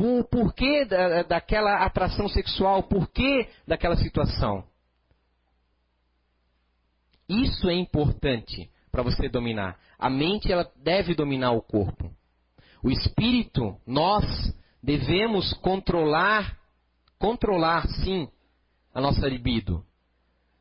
[0.00, 4.64] o porquê da, daquela atração sexual, o porquê daquela situação.
[7.28, 9.76] Isso é importante para você dominar.
[9.98, 12.10] A mente ela deve dominar o corpo.
[12.82, 14.24] O espírito, nós
[14.82, 16.56] devemos controlar,
[17.18, 18.28] controlar sim
[18.94, 19.84] a nossa libido.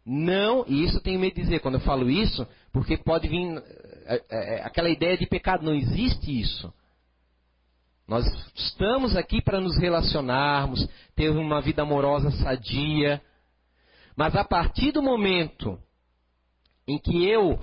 [0.04, 3.62] Não, e isso tenho medo de dizer quando eu falo isso, porque pode vir
[4.08, 5.66] é, é, aquela ideia de pecado.
[5.66, 6.74] Não existe isso.
[8.08, 13.22] Nós estamos aqui para nos relacionarmos, ter uma vida amorosa sadia.
[14.16, 15.78] Mas a partir do momento
[16.88, 17.60] em que eu,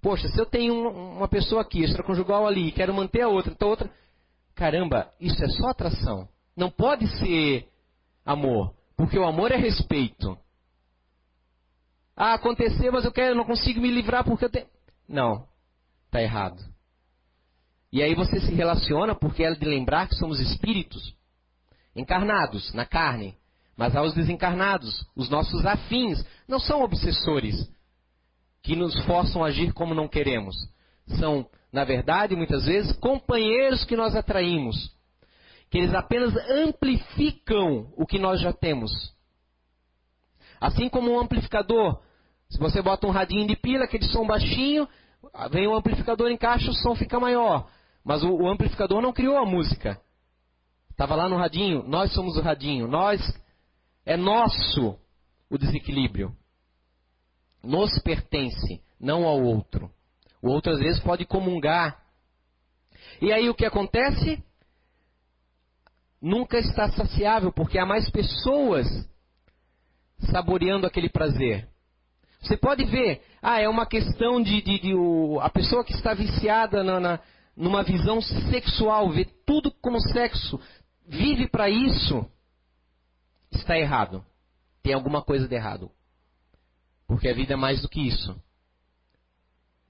[0.00, 3.90] poxa, se eu tenho uma pessoa aqui, extraconjugal ali, quero manter a outra, então outra,
[4.54, 6.26] caramba, isso é só atração.
[6.56, 7.68] Não pode ser
[8.24, 8.74] amor.
[8.96, 10.38] Porque o amor é respeito.
[12.16, 14.66] Ah, aconteceu, mas eu quero, não consigo me livrar porque eu tenho.
[15.08, 15.46] Não,
[16.12, 16.62] está errado.
[17.90, 21.14] E aí você se relaciona porque é de lembrar que somos espíritos
[21.96, 23.34] encarnados na carne.
[23.74, 27.70] Mas há os desencarnados, os nossos afins, não são obsessores
[28.62, 30.54] que nos forçam a agir como não queremos.
[31.18, 34.92] São, na verdade, muitas vezes, companheiros que nós atraímos
[35.70, 38.92] que eles apenas amplificam o que nós já temos.
[40.60, 41.98] Assim como um amplificador,
[42.50, 44.86] se você bota um radinho de pila, aquele som baixinho,
[45.50, 47.68] vem o um amplificador, encaixa, o som fica maior.
[48.04, 50.00] Mas o, o amplificador não criou a música.
[50.90, 53.20] Estava lá no radinho, nós somos o radinho, nós
[54.04, 54.98] é nosso
[55.50, 56.34] o desequilíbrio.
[57.62, 59.90] Nos pertence, não ao outro.
[60.42, 62.02] O outro às vezes pode comungar.
[63.20, 64.42] E aí o que acontece?
[66.22, 68.86] nunca está saciável, porque há mais pessoas
[70.30, 71.68] saboreando aquele prazer.
[72.40, 76.14] Você pode ver, ah, é uma questão de, de, de o, a pessoa que está
[76.14, 77.20] viciada na, na,
[77.56, 80.60] numa visão sexual, vê tudo como sexo,
[81.08, 82.24] vive para isso.
[83.50, 84.24] está errado.
[84.80, 85.90] Tem alguma coisa de errado.
[87.06, 88.40] Porque a vida é mais do que isso.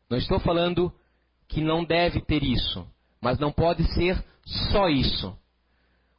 [0.09, 0.91] Não estou falando
[1.47, 2.87] que não deve ter isso,
[3.21, 5.37] mas não pode ser só isso.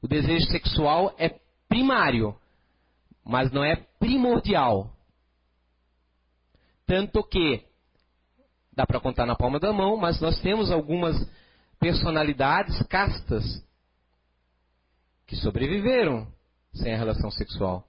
[0.04, 2.36] O desejo sexual é primário,
[3.26, 4.93] mas não é primordial.
[6.86, 7.66] Tanto que
[8.76, 11.16] dá para contar na palma da mão, mas nós temos algumas
[11.80, 13.44] personalidades castas
[15.28, 16.28] que sobreviveram
[16.74, 17.88] sem a relação sexual.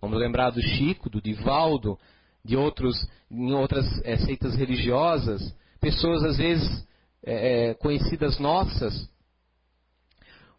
[0.00, 1.98] Vamos lembrar do Chico, do Divaldo,
[2.44, 2.96] de outros
[3.30, 6.86] em outras é, seitas religiosas, pessoas às vezes
[7.22, 9.08] é, conhecidas nossas.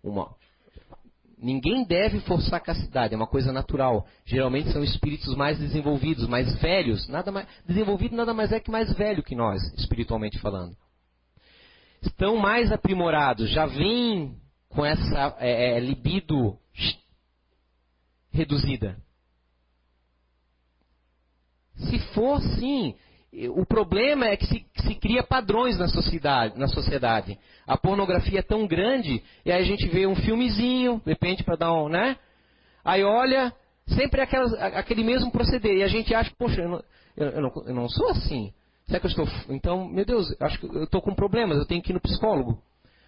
[0.02, 0.36] Uma,
[1.44, 4.08] Ninguém deve forçar a castidade, é uma coisa natural.
[4.24, 7.06] Geralmente são espíritos mais desenvolvidos, mais velhos.
[7.10, 10.74] Nada mais, desenvolvido nada mais é que mais velho que nós, espiritualmente falando.
[12.02, 14.38] Estão mais aprimorados, já vêm
[14.70, 16.58] com essa é, é, libido
[18.32, 18.98] reduzida.
[21.76, 22.96] Se for sim,
[23.50, 27.40] o problema é que se, se, cria padrões na sociedade, na sociedade.
[27.66, 31.56] A pornografia é tão grande, e aí a gente vê um filmezinho, de repente, para
[31.56, 32.16] dar um, né?
[32.86, 33.52] Aí olha,
[33.88, 35.78] sempre é aquelas, aquele mesmo proceder.
[35.78, 36.84] E a gente acha, poxa, eu não,
[37.18, 38.54] eu, não, eu não, sou assim.
[38.86, 39.28] Será que eu estou.
[39.50, 42.62] Então, meu Deus, acho que eu estou com problemas, eu tenho que ir no psicólogo.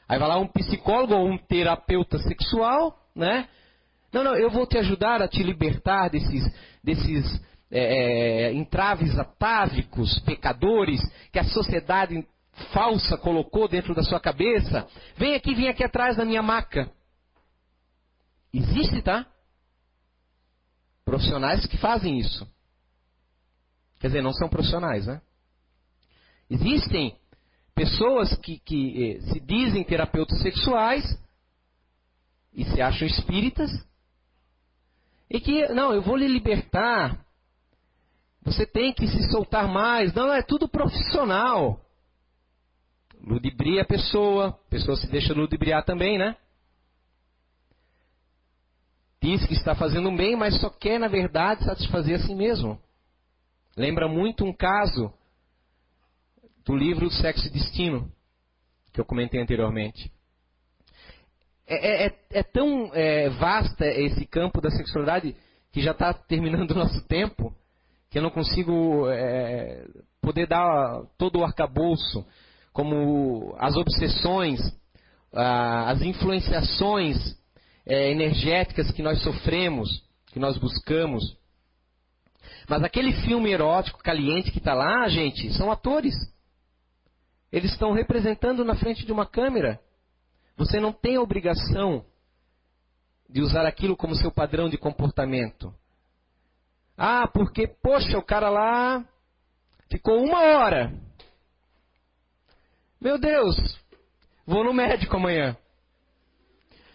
[0.07, 3.47] Aí vai lá um psicólogo ou um terapeuta sexual, né?
[4.11, 6.43] Não, não, eu vou te ajudar a te libertar desses,
[6.83, 7.41] desses
[7.71, 11.01] é, é, entraves atávicos, pecadores,
[11.31, 12.25] que a sociedade
[12.71, 14.87] falsa colocou dentro da sua cabeça,
[15.17, 16.89] vem aqui, vem aqui atrás da minha maca.
[18.53, 19.25] Existe, tá?
[21.03, 22.47] Profissionais que fazem isso.
[23.99, 25.21] Quer dizer, não são profissionais, né?
[26.49, 27.17] Existem
[27.73, 31.03] pessoas que, que eh, se dizem terapeutas sexuais
[32.53, 33.69] e se acham espíritas
[35.29, 37.24] e que, não, eu vou lhe libertar
[38.45, 40.13] você tem que se soltar mais.
[40.13, 41.81] Não, é tudo profissional.
[43.19, 46.37] Ludibria a pessoa, a pessoa se deixa ludibriar também, né?
[49.19, 52.79] Diz que está fazendo bem, mas só quer, na verdade, satisfazer a si mesmo.
[53.75, 55.11] Lembra muito um caso
[56.63, 58.11] do livro Sexo e Destino,
[58.93, 60.11] que eu comentei anteriormente.
[61.65, 65.35] É, é, é, é tão é, vasta esse campo da sexualidade
[65.71, 67.51] que já está terminando o nosso tempo
[68.15, 69.85] que eu não consigo é,
[70.21, 72.25] poder dar todo o arcabouço,
[72.71, 74.61] como as obsessões,
[75.33, 77.17] as influenciações
[77.85, 81.37] é, energéticas que nós sofremos, que nós buscamos.
[82.69, 86.15] Mas aquele filme erótico caliente que está lá, gente, são atores.
[87.51, 89.77] Eles estão representando na frente de uma câmera.
[90.55, 92.05] Você não tem a obrigação
[93.29, 95.75] de usar aquilo como seu padrão de comportamento.
[96.97, 99.05] Ah, porque, poxa, o cara lá
[99.89, 100.93] ficou uma hora.
[102.99, 103.55] Meu Deus,
[104.45, 105.57] vou no médico amanhã.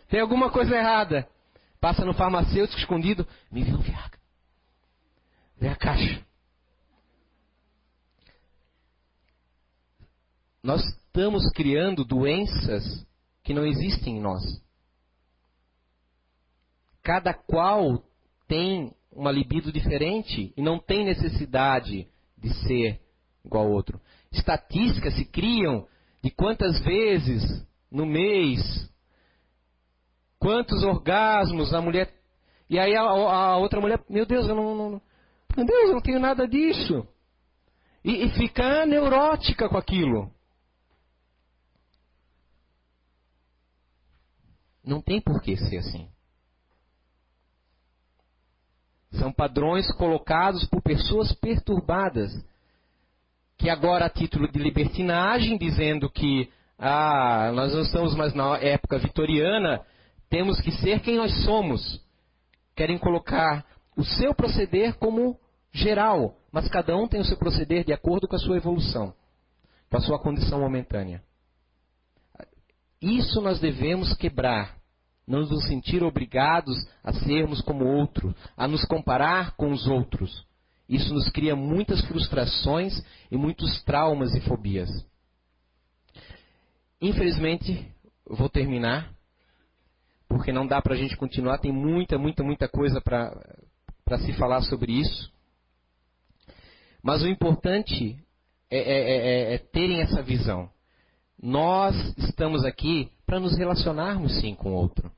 [0.09, 1.28] Tem alguma coisa errada.
[1.80, 4.18] Passa no farmacêutico escondido, me vê um Viagra.
[5.57, 6.24] Vê a caixa.
[10.62, 13.07] Nós estamos criando doenças
[13.42, 14.42] que não existem em nós.
[17.03, 18.05] Cada qual
[18.46, 22.08] tem uma libido diferente e não tem necessidade
[22.38, 23.00] de ser
[23.44, 24.00] igual ao outro.
[24.30, 25.86] Estatísticas se criam
[26.22, 28.61] de quantas vezes no mês,
[30.38, 32.12] quantos orgasmos a mulher.
[32.68, 35.02] E aí a, a outra mulher, meu Deus, eu não, não,
[35.56, 37.06] meu Deus, eu não tenho nada disso.
[38.04, 40.32] E, e fica neurótica com aquilo.
[44.84, 46.08] Não tem por que ser assim.
[49.12, 52.32] São padrões colocados por pessoas perturbadas,
[53.58, 58.98] que agora, a título de libertinagem, dizendo que ah, nós não estamos mais na época
[58.98, 59.84] vitoriana,
[60.30, 62.00] temos que ser quem nós somos.
[62.74, 65.38] Querem colocar o seu proceder como
[65.72, 69.12] geral, mas cada um tem o seu proceder de acordo com a sua evolução,
[69.90, 71.22] com a sua condição momentânea.
[73.00, 74.79] Isso nós devemos quebrar
[75.30, 80.44] não nos sentir obrigados a sermos como outro, a nos comparar com os outros.
[80.88, 83.00] Isso nos cria muitas frustrações
[83.30, 84.90] e muitos traumas e fobias.
[87.00, 87.88] Infelizmente,
[88.26, 89.14] vou terminar,
[90.28, 94.62] porque não dá para a gente continuar, tem muita, muita, muita coisa para se falar
[94.62, 95.32] sobre isso.
[97.04, 98.18] Mas o importante
[98.68, 100.68] é, é, é, é terem essa visão.
[101.40, 105.10] Nós estamos aqui para nos relacionarmos sim com o outro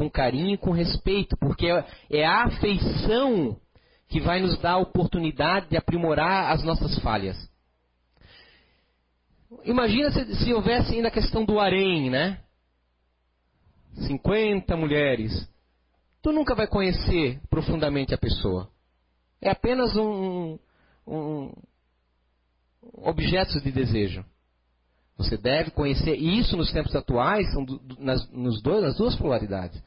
[0.00, 1.66] com carinho e com respeito, porque
[2.08, 3.60] é a afeição
[4.08, 7.36] que vai nos dar a oportunidade de aprimorar as nossas falhas.
[9.62, 12.40] Imagina se, se houvesse ainda a questão do harém, né?
[14.06, 15.46] 50 mulheres.
[16.22, 18.70] Tu nunca vai conhecer profundamente a pessoa.
[19.38, 20.58] É apenas um,
[21.06, 21.52] um
[23.02, 24.24] objeto de desejo.
[25.20, 27.66] Você deve conhecer, isso nos tempos atuais são
[27.98, 29.80] nas, nos dois, nas duas polaridades.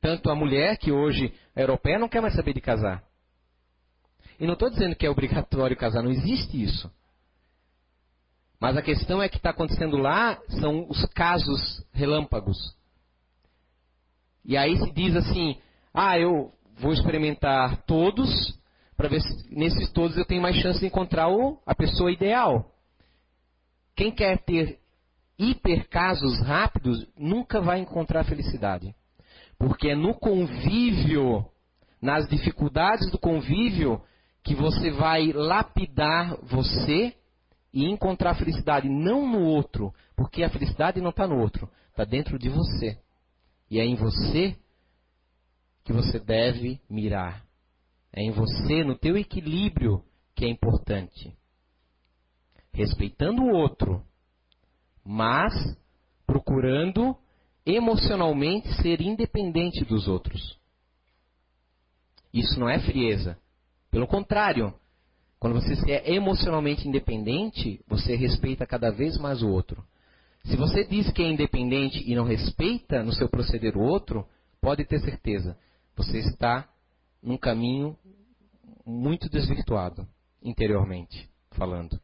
[0.00, 3.04] Tanto a mulher, que hoje é europeia, não quer mais saber de casar.
[4.38, 6.90] E não estou dizendo que é obrigatório casar, não existe isso.
[8.60, 12.58] Mas a questão é que está acontecendo lá são os casos relâmpagos.
[14.44, 15.56] E aí se diz assim:
[15.92, 18.28] ah, eu vou experimentar todos,
[18.96, 22.73] para ver se nesses todos eu tenho mais chance de encontrar o, a pessoa ideal.
[23.96, 24.78] Quem quer ter
[25.38, 28.94] hiper casos rápidos nunca vai encontrar felicidade.
[29.58, 31.44] Porque é no convívio,
[32.00, 34.02] nas dificuldades do convívio,
[34.42, 37.14] que você vai lapidar você
[37.72, 42.38] e encontrar felicidade não no outro, porque a felicidade não está no outro, está dentro
[42.38, 42.98] de você.
[43.70, 44.56] E é em você
[45.82, 47.44] que você deve mirar.
[48.12, 51.36] É em você, no teu equilíbrio, que é importante.
[52.74, 54.04] Respeitando o outro,
[55.04, 55.54] mas
[56.26, 57.16] procurando
[57.64, 60.58] emocionalmente ser independente dos outros.
[62.32, 63.38] Isso não é frieza.
[63.90, 64.74] Pelo contrário,
[65.38, 69.84] quando você é emocionalmente independente, você respeita cada vez mais o outro.
[70.44, 74.26] Se você diz que é independente e não respeita no seu proceder o outro,
[74.60, 75.56] pode ter certeza,
[75.96, 76.68] você está
[77.22, 77.96] num caminho
[78.84, 80.06] muito desvirtuado,
[80.42, 81.98] interiormente falando.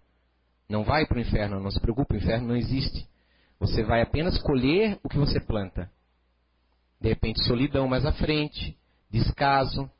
[0.70, 3.04] Não vai para o inferno, não se preocupe, o inferno não existe.
[3.58, 5.90] Você vai apenas colher o que você planta.
[7.00, 8.78] De repente, solidão mais à frente,
[9.10, 9.90] descaso,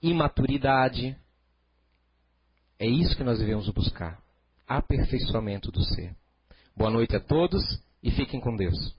[0.00, 1.16] imaturidade.
[2.78, 4.22] É isso que nós devemos buscar.
[4.68, 6.14] Aperfeiçoamento do ser.
[6.76, 8.96] Boa noite a todos e fiquem com Deus.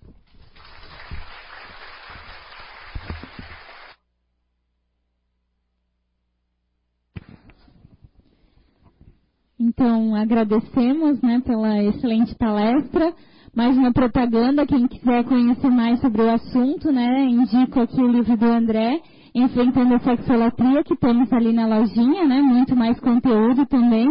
[9.69, 13.13] Então, agradecemos né, pela excelente palestra.
[13.55, 18.35] Mais uma propaganda, quem quiser conhecer mais sobre o assunto, né, indico aqui o livro
[18.35, 18.99] do André,
[19.33, 24.09] Enfrentando a Sexolatria, que temos ali na lojinha, né, muito mais conteúdo também.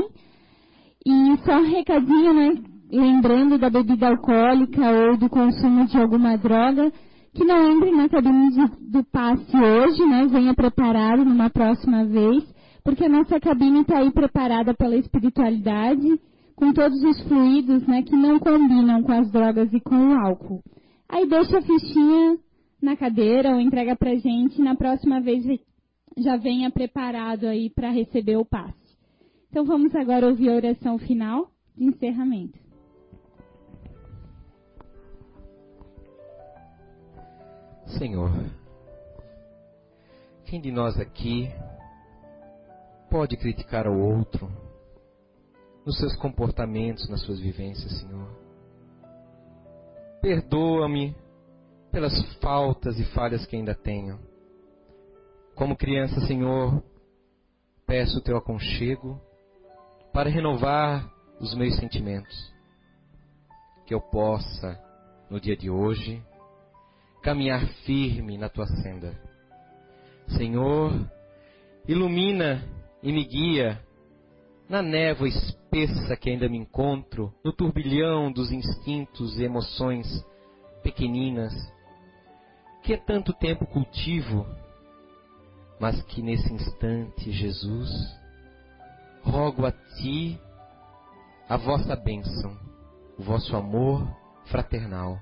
[1.05, 2.53] E só um recadinho, né,
[2.93, 6.93] lembrando da bebida alcoólica ou do consumo de alguma droga,
[7.35, 8.51] que não entre na cabine
[8.93, 12.45] do passe hoje, né, venha preparado numa próxima vez
[12.89, 16.19] porque a nossa cabine está aí preparada pela espiritualidade,
[16.57, 20.63] com todos os fluidos né, que não combinam com as drogas e com o álcool.
[21.07, 22.39] Aí deixa a fichinha
[22.81, 25.45] na cadeira ou entrega para gente, na próxima vez
[26.17, 28.97] já venha preparado aí para receber o passe.
[29.51, 32.59] Então vamos agora ouvir a oração final de encerramento.
[37.99, 38.31] Senhor,
[40.47, 41.51] quem de nós aqui
[43.11, 44.51] pode criticar o outro
[45.85, 48.29] nos seus comportamentos, nas suas vivências, Senhor.
[50.21, 51.17] Perdoa-me
[51.91, 54.19] pelas faltas e falhas que ainda tenho.
[55.55, 56.83] Como criança, Senhor,
[57.87, 59.21] peço o teu aconchego
[60.13, 62.53] para renovar os meus sentimentos.
[63.87, 64.79] Que eu possa,
[65.31, 66.23] no dia de hoje,
[67.23, 69.19] caminhar firme na tua senda.
[70.29, 70.93] Senhor,
[71.87, 72.63] ilumina
[73.03, 73.81] e me guia
[74.69, 80.07] na névoa espessa que ainda me encontro, no turbilhão dos instintos e emoções
[80.83, 81.55] pequeninas,
[82.83, 84.47] que há tanto tempo cultivo,
[85.81, 87.91] mas que nesse instante, Jesus,
[89.23, 90.39] rogo a Ti
[91.49, 92.55] a vossa bênção,
[93.19, 94.07] o vosso amor
[94.47, 95.19] fraternal,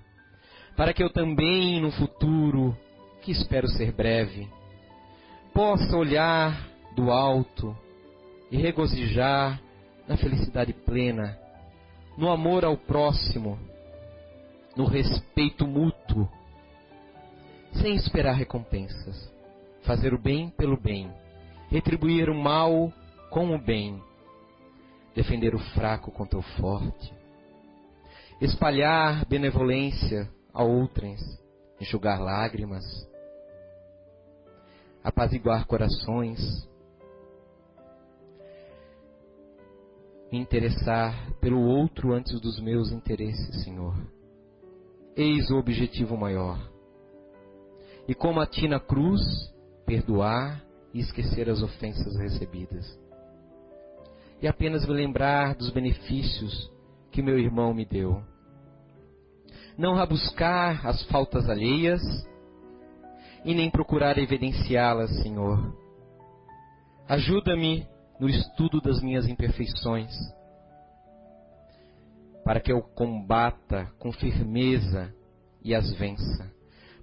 [0.76, 2.76] para que eu também, no futuro,
[3.22, 4.48] que espero ser breve,
[5.54, 7.76] possa olhar do alto
[8.50, 9.60] e regozijar
[10.08, 11.38] na felicidade plena,
[12.16, 13.58] no amor ao próximo,
[14.74, 16.28] no respeito mútuo,
[17.74, 19.30] sem esperar recompensas.
[19.82, 21.08] Fazer o bem pelo bem,
[21.68, 22.92] retribuir o mal
[23.30, 24.02] com o bem,
[25.14, 27.14] defender o fraco contra o forte,
[28.40, 31.20] espalhar benevolência a outrens,
[31.80, 32.84] enxugar lágrimas,
[35.04, 36.66] apaziguar corações,
[40.36, 43.94] interessar pelo outro antes dos meus interesses, Senhor.
[45.16, 46.58] Eis o objetivo maior.
[48.08, 49.20] e como a ti na cruz,
[49.84, 50.62] perdoar
[50.94, 52.86] e esquecer as ofensas recebidas.
[54.40, 56.70] E apenas me lembrar dos benefícios
[57.10, 58.22] que meu irmão me deu.
[59.76, 62.00] Não rabuscar as faltas alheias
[63.44, 65.74] e nem procurar evidenciá-las, Senhor.
[67.08, 67.86] Ajuda-me
[68.18, 70.12] no estudo das minhas imperfeições,
[72.44, 75.12] para que eu combata com firmeza
[75.62, 76.50] e as vença,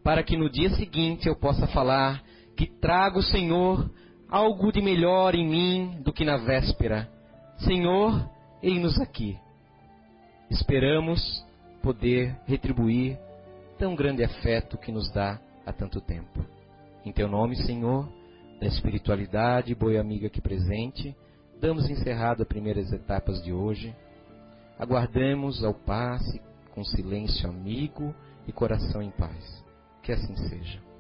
[0.04, 2.24] para que no dia seguinte eu possa falar
[2.56, 3.90] que trago, Senhor,
[4.30, 7.10] algo de melhor em mim do que na véspera.
[7.58, 8.30] Senhor,
[8.62, 9.38] eis-nos aqui.
[10.50, 11.46] Esperamos
[11.82, 13.18] poder retribuir
[13.78, 16.46] tão grande afeto que nos dá há tanto tempo.
[17.06, 18.08] Em teu nome, Senhor,
[18.64, 21.14] da espiritualidade, boa amiga aqui presente,
[21.60, 23.94] damos encerrado as primeiras etapas de hoje.
[24.80, 26.42] Aguardemos ao passe
[26.72, 28.16] com silêncio amigo
[28.48, 29.62] e coração em paz.
[30.02, 30.93] Que assim seja.